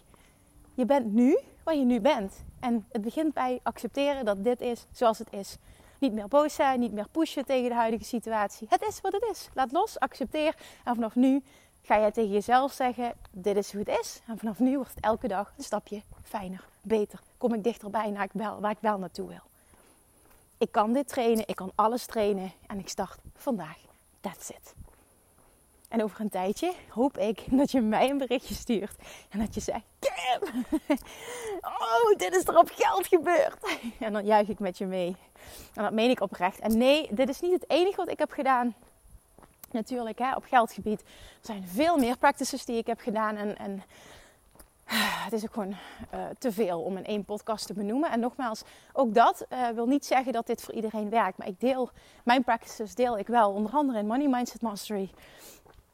Je 0.73 0.85
bent 0.85 1.13
nu 1.13 1.39
waar 1.63 1.75
je 1.75 1.85
nu 1.85 1.99
bent. 1.99 2.43
En 2.61 2.85
het 2.91 3.01
begint 3.01 3.33
bij 3.33 3.59
accepteren 3.63 4.25
dat 4.25 4.43
dit 4.43 4.61
is 4.61 4.85
zoals 4.91 5.17
het 5.17 5.33
is. 5.33 5.57
Niet 5.99 6.13
meer 6.13 6.27
boos 6.27 6.53
zijn, 6.55 6.79
niet 6.79 6.91
meer 6.91 7.07
pushen 7.11 7.45
tegen 7.45 7.69
de 7.69 7.75
huidige 7.75 8.03
situatie. 8.03 8.67
Het 8.69 8.81
is 8.81 9.01
wat 9.01 9.11
het 9.11 9.27
is. 9.31 9.49
Laat 9.53 9.71
los, 9.71 9.99
accepteer. 9.99 10.55
En 10.83 10.95
vanaf 10.95 11.15
nu 11.15 11.43
ga 11.81 11.99
jij 11.99 12.11
tegen 12.11 12.31
jezelf 12.31 12.71
zeggen: 12.71 13.13
Dit 13.31 13.57
is 13.57 13.71
hoe 13.71 13.83
het 13.85 13.99
is. 13.99 14.21
En 14.27 14.37
vanaf 14.37 14.59
nu 14.59 14.75
wordt 14.75 14.95
het 14.95 15.03
elke 15.03 15.27
dag 15.27 15.53
een 15.57 15.63
stapje 15.63 16.01
fijner, 16.23 16.65
beter. 16.81 17.19
Kom 17.37 17.53
ik 17.53 17.63
dichterbij 17.63 18.09
naar 18.09 18.23
ik 18.23 18.29
wel, 18.33 18.59
waar 18.59 18.71
ik 18.71 18.77
wel 18.79 18.97
naartoe 18.97 19.27
wil. 19.27 19.43
Ik 20.57 20.71
kan 20.71 20.93
dit 20.93 21.07
trainen, 21.07 21.47
ik 21.47 21.55
kan 21.55 21.71
alles 21.75 22.05
trainen 22.05 22.51
en 22.67 22.79
ik 22.79 22.89
start 22.89 23.19
vandaag. 23.35 23.77
That's 24.19 24.49
it. 24.49 24.73
En 25.89 26.03
over 26.03 26.21
een 26.21 26.29
tijdje 26.29 26.73
hoop 26.89 27.17
ik 27.17 27.45
dat 27.59 27.71
je 27.71 27.81
mij 27.81 28.09
een 28.09 28.17
berichtje 28.17 28.53
stuurt. 28.53 28.95
En 29.29 29.39
dat 29.39 29.53
je 29.53 29.61
zegt: 29.61 29.85
Oh, 31.61 32.17
dit 32.17 32.35
is 32.35 32.47
er 32.47 32.57
op 32.57 32.71
geld 32.73 33.07
gebeurd. 33.07 33.77
En 33.99 34.13
dan 34.13 34.25
juich 34.25 34.47
ik 34.47 34.59
met 34.59 34.77
je 34.77 34.85
mee. 34.85 35.15
En 35.73 35.83
dat 35.83 35.91
meen 35.91 36.09
ik 36.09 36.21
oprecht. 36.21 36.59
En 36.59 36.77
nee, 36.77 37.07
dit 37.11 37.29
is 37.29 37.39
niet 37.39 37.53
het 37.53 37.69
enige 37.69 37.95
wat 37.95 38.09
ik 38.09 38.19
heb 38.19 38.31
gedaan. 38.31 38.75
Natuurlijk, 39.71 40.19
hè, 40.19 40.35
op 40.35 40.45
geldgebied. 40.45 41.01
Er 41.01 41.07
zijn 41.41 41.67
veel 41.67 41.97
meer 41.97 42.17
practices 42.17 42.65
die 42.65 42.77
ik 42.77 42.87
heb 42.87 42.99
gedaan. 42.99 43.35
En, 43.35 43.57
en 43.57 43.83
het 45.25 45.33
is 45.33 45.43
ook 45.43 45.53
gewoon 45.53 45.75
uh, 46.13 46.25
te 46.37 46.51
veel 46.51 46.81
om 46.81 46.97
in 46.97 47.05
één 47.05 47.25
podcast 47.25 47.67
te 47.67 47.73
benoemen. 47.73 48.11
En 48.11 48.19
nogmaals, 48.19 48.61
ook 48.93 49.13
dat 49.13 49.45
uh, 49.49 49.69
wil 49.69 49.85
niet 49.85 50.05
zeggen 50.05 50.33
dat 50.33 50.47
dit 50.47 50.61
voor 50.61 50.73
iedereen 50.73 51.09
werkt. 51.09 51.37
Maar 51.37 51.47
ik 51.47 51.59
deel, 51.59 51.89
mijn 52.23 52.43
practices 52.43 52.95
deel 52.95 53.17
ik 53.17 53.27
wel. 53.27 53.51
Onder 53.51 53.71
andere 53.71 53.99
in 53.99 54.07
Money 54.07 54.27
Mindset 54.27 54.61
Mastery. 54.61 55.09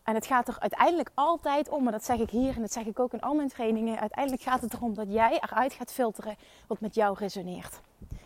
En 0.07 0.15
het 0.15 0.25
gaat 0.25 0.47
er 0.47 0.59
uiteindelijk 0.59 1.09
altijd 1.13 1.69
om, 1.69 1.85
en 1.85 1.91
dat 1.91 2.05
zeg 2.05 2.19
ik 2.19 2.29
hier 2.29 2.55
en 2.55 2.61
dat 2.61 2.71
zeg 2.71 2.85
ik 2.85 2.99
ook 2.99 3.13
in 3.13 3.21
al 3.21 3.33
mijn 3.33 3.49
trainingen. 3.49 3.99
Uiteindelijk 3.99 4.43
gaat 4.43 4.61
het 4.61 4.73
erom 4.73 4.93
dat 4.93 5.07
jij 5.09 5.39
eruit 5.41 5.73
gaat 5.73 5.91
filteren 5.91 6.35
wat 6.67 6.79
met 6.79 6.95
jou 6.95 7.15
resoneert. 7.19 7.79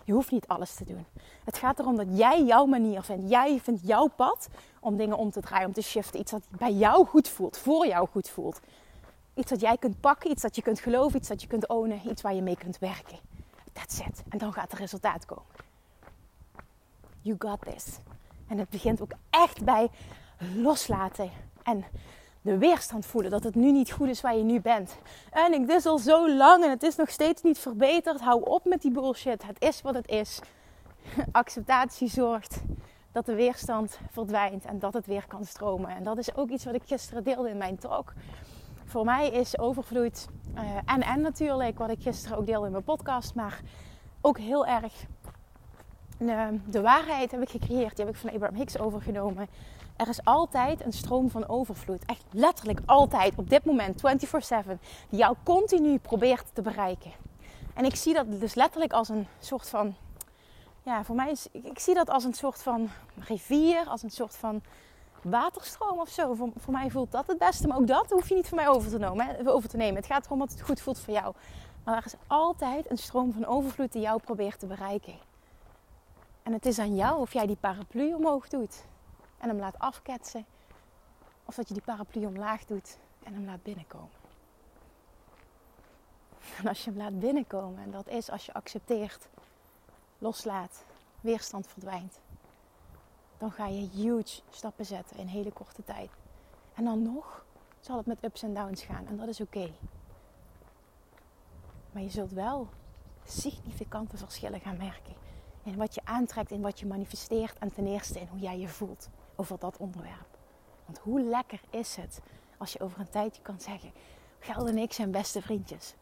Je 0.04 0.14
hoeft 0.14 0.32
niet 0.32 0.48
alles 0.48 0.76
te 0.76 0.86
doen. 0.86 1.06
Het 1.46 1.58
gaat 1.58 1.80
erom 1.80 1.96
dat 1.96 2.08
jij 2.10 2.44
jouw 2.44 2.66
manier 2.66 3.02
vindt. 3.02 3.30
Jij 3.30 3.60
vindt 3.60 3.88
jouw 3.88 4.08
pad 4.08 4.48
om 4.80 4.98
dingen 4.98 5.18
om 5.18 5.32
te 5.32 5.42
draaien, 5.42 5.68
om 5.68 5.74
te 5.74 5.82
shiften. 5.82 6.20
Iets 6.20 6.32
dat 6.32 6.42
bij 6.50 6.72
jou 6.72 7.06
goed 7.06 7.30
voelt, 7.30 7.58
voor 7.58 7.88
jou 7.88 8.08
goed 8.08 8.30
voelt. 8.30 8.60
Iets 9.34 9.50
dat 9.50 9.62
jij 9.62 9.78
kunt 9.78 10.00
pakken, 10.00 10.32
iets 10.32 10.42
dat 10.42 10.56
je 10.56 10.62
kunt 10.62 10.80
geloven, 10.80 11.18
iets 11.18 11.28
dat 11.28 11.42
je 11.42 11.48
kunt 11.48 11.68
ownen, 11.68 12.10
iets 12.10 12.22
waar 12.22 12.34
je 12.34 12.42
mee 12.42 12.58
kunt 12.58 12.80
werken. 12.80 13.18
That's 13.74 14.00
it. 14.00 14.24
En 14.30 14.38
dan 14.38 14.54
gaat 14.54 14.72
er 14.72 14.78
resultaat 14.78 15.26
komen. 15.26 15.46
You 17.22 17.36
got 17.40 17.62
this. 17.62 17.98
En 18.48 18.58
het 18.58 18.70
begint 18.70 19.02
ook 19.02 19.12
echt 19.30 19.64
bij 19.64 19.90
loslaten 20.56 21.32
en 21.64 21.84
de 22.42 22.58
weerstand 22.58 23.06
voelen 23.06 23.32
dat 23.32 23.44
het 23.44 23.56
nu 23.56 23.72
niet 23.72 23.92
goed 23.92 24.08
is 24.08 24.22
waar 24.22 24.36
je 24.36 24.44
nu 24.44 24.62
bent. 24.62 24.98
En 25.32 25.54
ik, 25.54 25.68
dit 25.68 25.86
al 25.86 25.98
zo 25.98 26.36
lang 26.36 26.64
en 26.64 26.70
het 26.70 26.84
is 26.84 26.96
nog 26.96 27.10
steeds 27.10 27.42
niet 27.42 27.60
verbeterd. 27.60 28.22
Hou 28.22 28.44
op 28.44 28.66
met 28.66 28.82
die 28.82 28.92
bullshit. 28.92 29.46
Het 29.46 29.62
is 29.62 29.82
wat 29.82 29.94
het 29.94 30.08
is. 30.08 30.40
Acceptatie 31.32 32.10
zorgt 32.10 32.62
dat 33.12 33.26
de 33.26 33.36
weerstand 33.36 34.00
verdwijnt 34.12 34.66
en 34.66 34.80
dat 34.80 34.94
het 34.94 35.06
weer 35.06 35.28
kan 35.28 35.46
stromen. 35.46 35.90
En 35.90 36.04
dat 36.04 36.18
is 36.18 36.36
ook 36.36 36.50
iets 36.50 36.66
wat 36.66 36.74
ik 36.74 36.84
gisteren 36.86 37.24
deelde 37.24 37.50
in 37.50 37.58
mijn 37.58 37.78
talk. 37.78 38.14
Voor 38.86 39.06
mij 39.06 39.30
is 39.30 39.60
overvloed 39.60 40.28
uh, 40.56 40.62
en 40.86 41.02
en 41.02 41.22
natuurlijk 41.22 41.78
wat 41.78 41.90
ik 41.90 42.02
gisteren 42.02 42.38
ook 42.38 42.46
deelde 42.46 42.66
in 42.66 42.72
mijn 42.72 42.84
podcast, 42.84 43.36
maar 43.36 43.62
ook 44.22 44.38
heel 44.38 44.66
erg 44.66 44.94
uh, 46.18 46.48
de 46.66 46.82
waarheid 46.82 47.32
heb 47.32 47.42
ik 47.42 47.50
gecreëerd. 47.50 47.96
Die 47.96 48.06
heb 48.06 48.14
ik 48.14 48.20
van 48.20 48.32
Abraham 48.32 48.56
Hicks 48.56 48.80
overgenomen. 48.80 49.48
Er 49.96 50.08
is 50.08 50.24
altijd 50.24 50.86
een 50.86 50.94
stroom 50.94 51.30
van 51.30 51.48
overvloed. 51.48 52.06
Echt 52.06 52.24
letterlijk 52.32 52.80
altijd 52.86 53.34
op 53.36 53.50
dit 53.50 53.66
moment, 53.66 54.02
24/7, 54.02 54.80
die 55.10 55.20
jou 55.20 55.36
continu 55.44 56.00
probeert 56.00 56.46
te 56.54 56.62
bereiken. 56.62 57.12
En 57.74 57.86
ik 57.86 57.96
zie 57.96 58.14
dat 58.14 58.40
dus 58.40 58.54
letterlijk 58.54 58.94
als 58.94 59.10
een 59.10 59.28
soort 59.40 59.70
van. 59.70 59.96
Ja, 60.84 61.04
voor 61.04 61.16
mij 61.16 61.32
is. 61.32 61.48
Ik, 61.52 61.80
zie 61.80 61.94
dat 61.94 62.10
als 62.10 62.24
een 62.24 62.34
soort 62.34 62.62
van 62.62 62.90
rivier, 63.18 63.86
als 63.88 64.04
een 64.04 64.10
soort 64.10 64.36
van 64.36 64.62
waterstroom 65.22 66.00
of 66.00 66.10
zo. 66.10 66.34
Voor, 66.34 66.52
mij 66.72 66.90
voelt 66.90 67.12
dat 67.12 67.28
het 67.28 67.38
beste. 67.38 67.68
Maar 67.68 67.78
ook 67.78 67.88
dat 67.88 68.10
hoef 68.10 68.30
je 68.30 68.36
niet 68.36 68.48
van 68.48 68.58
mij 68.58 68.68
over 68.68 68.90
te, 68.90 68.98
nemen, 68.98 69.48
over 69.48 69.70
te 69.70 69.78
nemen. 69.78 69.96
Het 69.96 70.06
gaat 70.06 70.26
erom 70.26 70.40
dat 70.40 70.52
het 70.52 70.62
goed 70.62 70.82
voelt 70.82 71.00
voor 71.00 71.14
jou. 71.14 71.34
Maar 71.84 71.98
er 71.98 72.06
is 72.06 72.16
altijd 72.28 72.90
een 72.92 72.98
stroom 72.98 73.34
van 73.34 73.46
overvloed 73.46 73.92
die 73.92 74.02
jou 74.02 74.22
probeert 74.22 74.60
te 74.60 74.66
bereiken. 74.66 75.16
En 76.44 76.54
het 76.54 76.66
is 76.66 76.80
aan 76.80 76.96
jou 76.96 77.20
of 77.20 77.34
jij 77.34 77.46
die 77.46 77.56
paraplu 77.56 78.14
omhoog 78.14 78.48
doet 78.48 78.84
en 79.42 79.50
hem 79.50 79.60
laat 79.60 79.80
afketsen. 79.80 80.46
Of 81.46 81.56
dat 81.56 81.68
je 81.68 81.74
die 81.74 81.84
paraplu 81.84 82.26
omlaag 82.26 82.66
doet 82.66 82.98
en 83.24 83.34
hem 83.34 83.46
laat 83.46 83.64
binnenkomen. 83.64 84.20
En 86.58 86.68
als 86.68 86.84
je 86.84 86.90
hem 86.90 87.00
laat 87.00 87.20
binnenkomen, 87.20 87.84
en 87.84 87.92
dat 87.92 88.08
is 88.08 88.30
als 88.30 88.46
je 88.46 88.54
accepteert, 88.54 89.28
loslaat, 90.18 90.84
weerstand 91.22 91.68
verdwijnt, 91.68 92.20
dan 93.38 93.52
ga 93.52 93.68
je 93.68 93.90
huge 93.90 94.42
stappen 94.50 94.86
zetten 94.86 95.18
in 95.18 95.28
hele 95.28 95.52
korte 95.52 95.84
tijd. 95.84 96.10
En 96.74 96.84
dan 96.84 97.02
nog 97.02 97.46
zal 97.80 97.98
het 97.98 98.06
met 98.06 98.24
ups 98.24 98.44
en 98.44 98.54
downs 98.54 98.84
gaan 98.84 99.08
en 99.08 99.18
dat 99.18 99.28
is 99.28 99.42
oké. 99.42 99.72
Maar 101.92 102.02
je 102.02 102.10
zult 102.10 102.32
wel 102.32 102.68
significante 103.26 104.18
verschillen 104.18 104.60
gaan 104.60 104.78
merken 104.78 105.14
in 105.64 105.76
wat 105.76 105.96
je 105.96 106.02
aantrekt, 106.04 106.52
in 106.52 106.62
wat 106.62 106.80
je 106.80 106.86
manifesteert 106.86 107.58
en 107.60 107.74
ten 107.74 107.88
eerste 107.88 108.20
in 108.20 108.28
hoe 108.28 108.40
jij 108.40 108.60
je 108.60 108.68
voelt 108.68 109.10
over 109.42 109.60
dat 109.60 109.78
onderwerp. 109.78 110.38
Want 110.86 110.98
hoe 110.98 111.22
lekker 111.22 111.62
is 111.70 111.96
het 111.96 112.22
als 112.58 112.74
je 112.74 112.80
over 112.80 113.00
een 113.00 113.10
tijdje 113.10 113.42
kan 113.42 113.60
zeggen: 113.60 113.92
geld 114.40 114.68
en 114.68 114.78
ik 114.78 114.94
zijn 114.94 115.12
beste 115.12 115.42
vriendjes. 115.42 115.94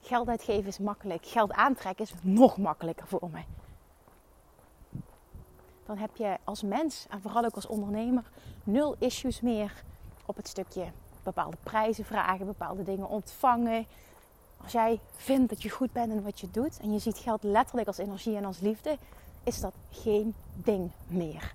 Geld 0.00 0.28
uitgeven 0.28 0.66
is 0.66 0.78
makkelijk, 0.78 1.26
geld 1.26 1.52
aantrekken 1.52 2.04
is 2.04 2.14
nog 2.22 2.58
makkelijker 2.58 3.06
voor 3.06 3.28
mij. 3.30 3.46
Dan 5.86 5.98
heb 5.98 6.16
je 6.16 6.36
als 6.44 6.62
mens 6.62 7.06
en 7.08 7.20
vooral 7.20 7.44
ook 7.44 7.54
als 7.54 7.66
ondernemer 7.66 8.30
nul 8.64 8.96
issues 8.98 9.40
meer 9.40 9.82
op 10.26 10.36
het 10.36 10.48
stukje 10.48 10.86
bepaalde 11.22 11.56
prijzen 11.62 12.04
vragen, 12.04 12.46
bepaalde 12.46 12.82
dingen 12.82 13.08
ontvangen. 13.08 13.86
Als 14.62 14.72
jij 14.72 15.00
vindt 15.16 15.48
dat 15.48 15.62
je 15.62 15.70
goed 15.70 15.92
bent 15.92 16.12
in 16.12 16.22
wat 16.22 16.40
je 16.40 16.50
doet 16.50 16.80
en 16.80 16.92
je 16.92 16.98
ziet 16.98 17.18
geld 17.18 17.42
letterlijk 17.42 17.86
als 17.86 17.98
energie 17.98 18.36
en 18.36 18.44
als 18.44 18.60
liefde, 18.60 18.98
is 19.42 19.60
dat 19.60 19.74
geen 19.90 20.34
ding 20.54 20.90
meer. 21.06 21.54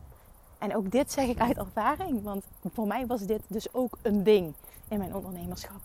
En 0.62 0.76
ook 0.76 0.91
dit 0.91 1.12
zeg 1.12 1.28
ik 1.28 1.39
uit 1.39 1.58
ervaring, 1.58 2.24
want 2.24 2.43
voor 2.74 2.88
mij 2.88 3.06
was 3.06 3.21
dit 3.21 3.41
dus 3.47 3.74
ook 3.74 3.97
een 4.02 4.24
ding 4.24 4.54
in 4.88 4.97
mijn 4.97 5.15
ondernemerschap. 5.15 5.80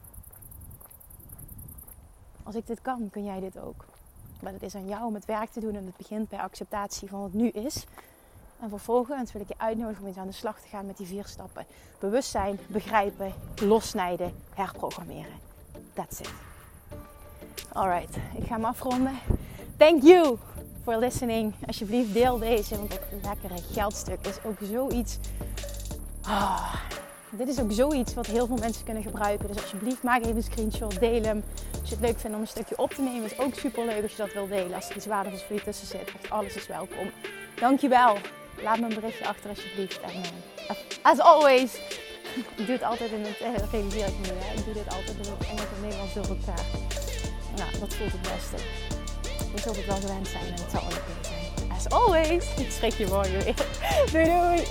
Als 2.43 2.55
ik 2.55 2.67
dit 2.67 2.83
kan, 2.83 3.11
kun 3.11 3.25
jij 3.25 3.41
dit 3.41 3.59
ook. 3.59 3.85
Maar 4.43 4.53
het 4.53 4.63
is 4.63 4.75
aan 4.75 4.89
jou 4.89 5.05
om 5.05 5.15
het 5.15 5.25
werk 5.25 5.51
te 5.51 5.61
doen 5.61 5.75
en 5.75 5.87
het 5.87 5.97
begint 5.97 6.29
bij 6.29 6.39
acceptatie 6.39 7.09
van 7.09 7.21
wat 7.21 7.33
nu 7.33 7.49
is. 7.49 7.87
En 8.61 8.69
vervolgens 8.69 9.33
wil 9.33 9.43
ik 9.43 9.49
je 9.49 9.55
uitnodigen 9.57 10.03
om 10.03 10.09
eens 10.09 10.17
aan 10.17 10.27
de 10.27 10.33
slag 10.33 10.61
te 10.61 10.69
gaan 10.69 10.87
met 10.87 10.97
die 10.97 11.07
vier 11.07 11.25
stappen. 11.25 11.67
Bewustzijn, 11.99 12.59
begrijpen, 12.67 13.33
lossnijden, 13.63 14.35
herprogrammeren. 14.55 15.35
That's 15.93 16.21
it. 16.21 16.33
Alright, 17.73 18.17
ik 18.17 18.47
ga 18.47 18.55
hem 18.55 18.65
afronden. 18.65 19.19
Thank 19.77 20.03
you 20.03 20.39
for 20.87 20.99
listening. 20.99 21.53
Alsjeblieft 21.67 22.13
deel 22.13 22.39
deze, 22.39 22.77
want 22.77 22.91
dat 22.91 23.01
lekkere 23.23 23.63
geldstuk 23.73 24.27
is 24.27 24.37
ook 24.45 24.59
zoiets... 24.73 25.19
Oh, 26.23 26.75
dit 27.31 27.49
is 27.49 27.61
ook 27.61 27.73
zoiets 27.73 28.15
wat 28.15 28.27
heel 28.27 28.47
veel 28.47 28.57
mensen 28.57 28.85
kunnen 28.85 29.03
gebruiken. 29.03 29.47
Dus 29.47 29.57
alsjeblieft 29.57 30.03
maak 30.03 30.23
even 30.23 30.37
een 30.37 30.43
screenshot, 30.43 31.01
deel 31.01 31.23
hem. 31.23 31.43
Als 31.81 31.89
je 31.89 31.95
het 31.95 32.05
leuk 32.05 32.19
vindt 32.19 32.37
om 32.37 32.43
een 32.43 32.49
stukje 32.49 32.79
op 32.79 32.91
te 32.91 33.03
nemen, 33.03 33.25
is 33.25 33.39
ook 33.39 33.55
super 33.55 33.85
leuk 33.85 34.03
als 34.03 34.11
je 34.11 34.17
dat 34.17 34.33
wil 34.33 34.47
delen. 34.47 34.75
Als 34.75 34.89
er 34.89 34.97
iets 34.97 35.07
waardevols 35.07 35.43
voor 35.43 35.57
je 35.57 35.63
tussen 35.63 35.87
zit, 35.87 36.13
want 36.13 36.31
alles 36.31 36.55
is 36.55 36.67
welkom. 36.67 37.11
Dankjewel. 37.61 38.17
Laat 38.63 38.79
me 38.79 38.89
een 38.89 38.95
berichtje 38.95 39.27
achter 39.27 39.51
alsjeblieft. 39.51 40.01
En 40.01 40.11
uh, 40.71 40.77
as 41.03 41.19
always, 41.19 41.75
ik 42.57 42.67
doe 42.67 42.67
het 42.67 42.83
altijd 42.83 43.11
in 43.11 43.21
het, 43.21 43.41
uh, 43.41 43.71
realiseer 43.71 44.07
ik 44.07 44.19
nu, 44.19 44.59
ik 44.59 44.65
doe 44.65 44.75
dit 44.75 44.95
altijd 44.95 45.17
in 45.27 45.33
het 45.33 45.47
Engels 45.49 45.71
en 45.77 45.83
Nederlands 45.83 46.15
door 46.15 46.27
elkaar. 46.27 46.65
Nou, 47.57 47.79
dat 47.79 47.95
voelt 47.95 48.13
het 48.13 48.23
beste. 48.23 48.96
Je 49.57 49.63
zult 49.63 49.77
het 49.77 49.87
wel 49.87 49.97
gewend 49.97 50.29
zijn 50.29 50.45
en 50.45 50.53
het 50.53 50.71
zal 50.71 50.83
zijn. 50.91 51.71
As 51.77 51.89
always, 51.89 52.45
ik 52.59 52.71
schrik 52.71 52.93
je 52.93 53.07
morgen 53.07 53.45
weer. 53.45 53.55
Doei 54.13 54.25
doei! 54.25 54.63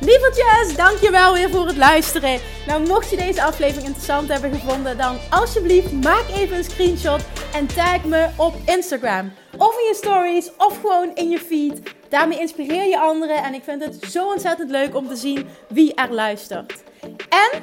Lievertjes, 0.00 0.76
dankjewel 0.76 1.32
weer 1.32 1.50
voor 1.50 1.66
het 1.66 1.76
luisteren. 1.76 2.40
Nou, 2.66 2.86
mocht 2.86 3.10
je 3.10 3.16
deze 3.16 3.42
aflevering 3.42 3.86
interessant 3.86 4.28
hebben 4.28 4.52
gevonden, 4.52 4.96
dan 4.98 5.18
alsjeblieft 5.30 5.92
maak 5.92 6.24
even 6.28 6.56
een 6.56 6.64
screenshot 6.64 7.20
en 7.52 7.66
tag 7.66 8.04
me 8.04 8.28
op 8.36 8.54
Instagram. 8.64 9.32
Of 9.56 9.78
in 9.78 9.84
je 9.84 9.94
stories, 9.94 10.50
of 10.56 10.80
gewoon 10.80 11.10
in 11.14 11.28
je 11.28 11.38
feed. 11.38 11.82
Daarmee 12.08 12.38
inspireer 12.38 12.88
je 12.88 13.00
anderen 13.00 13.42
en 13.42 13.54
ik 13.54 13.64
vind 13.64 13.84
het 13.84 14.10
zo 14.10 14.26
ontzettend 14.26 14.70
leuk 14.70 14.94
om 14.94 15.08
te 15.08 15.16
zien 15.16 15.46
wie 15.68 15.94
er 15.94 16.12
luistert. 16.12 16.82
En 17.28 17.62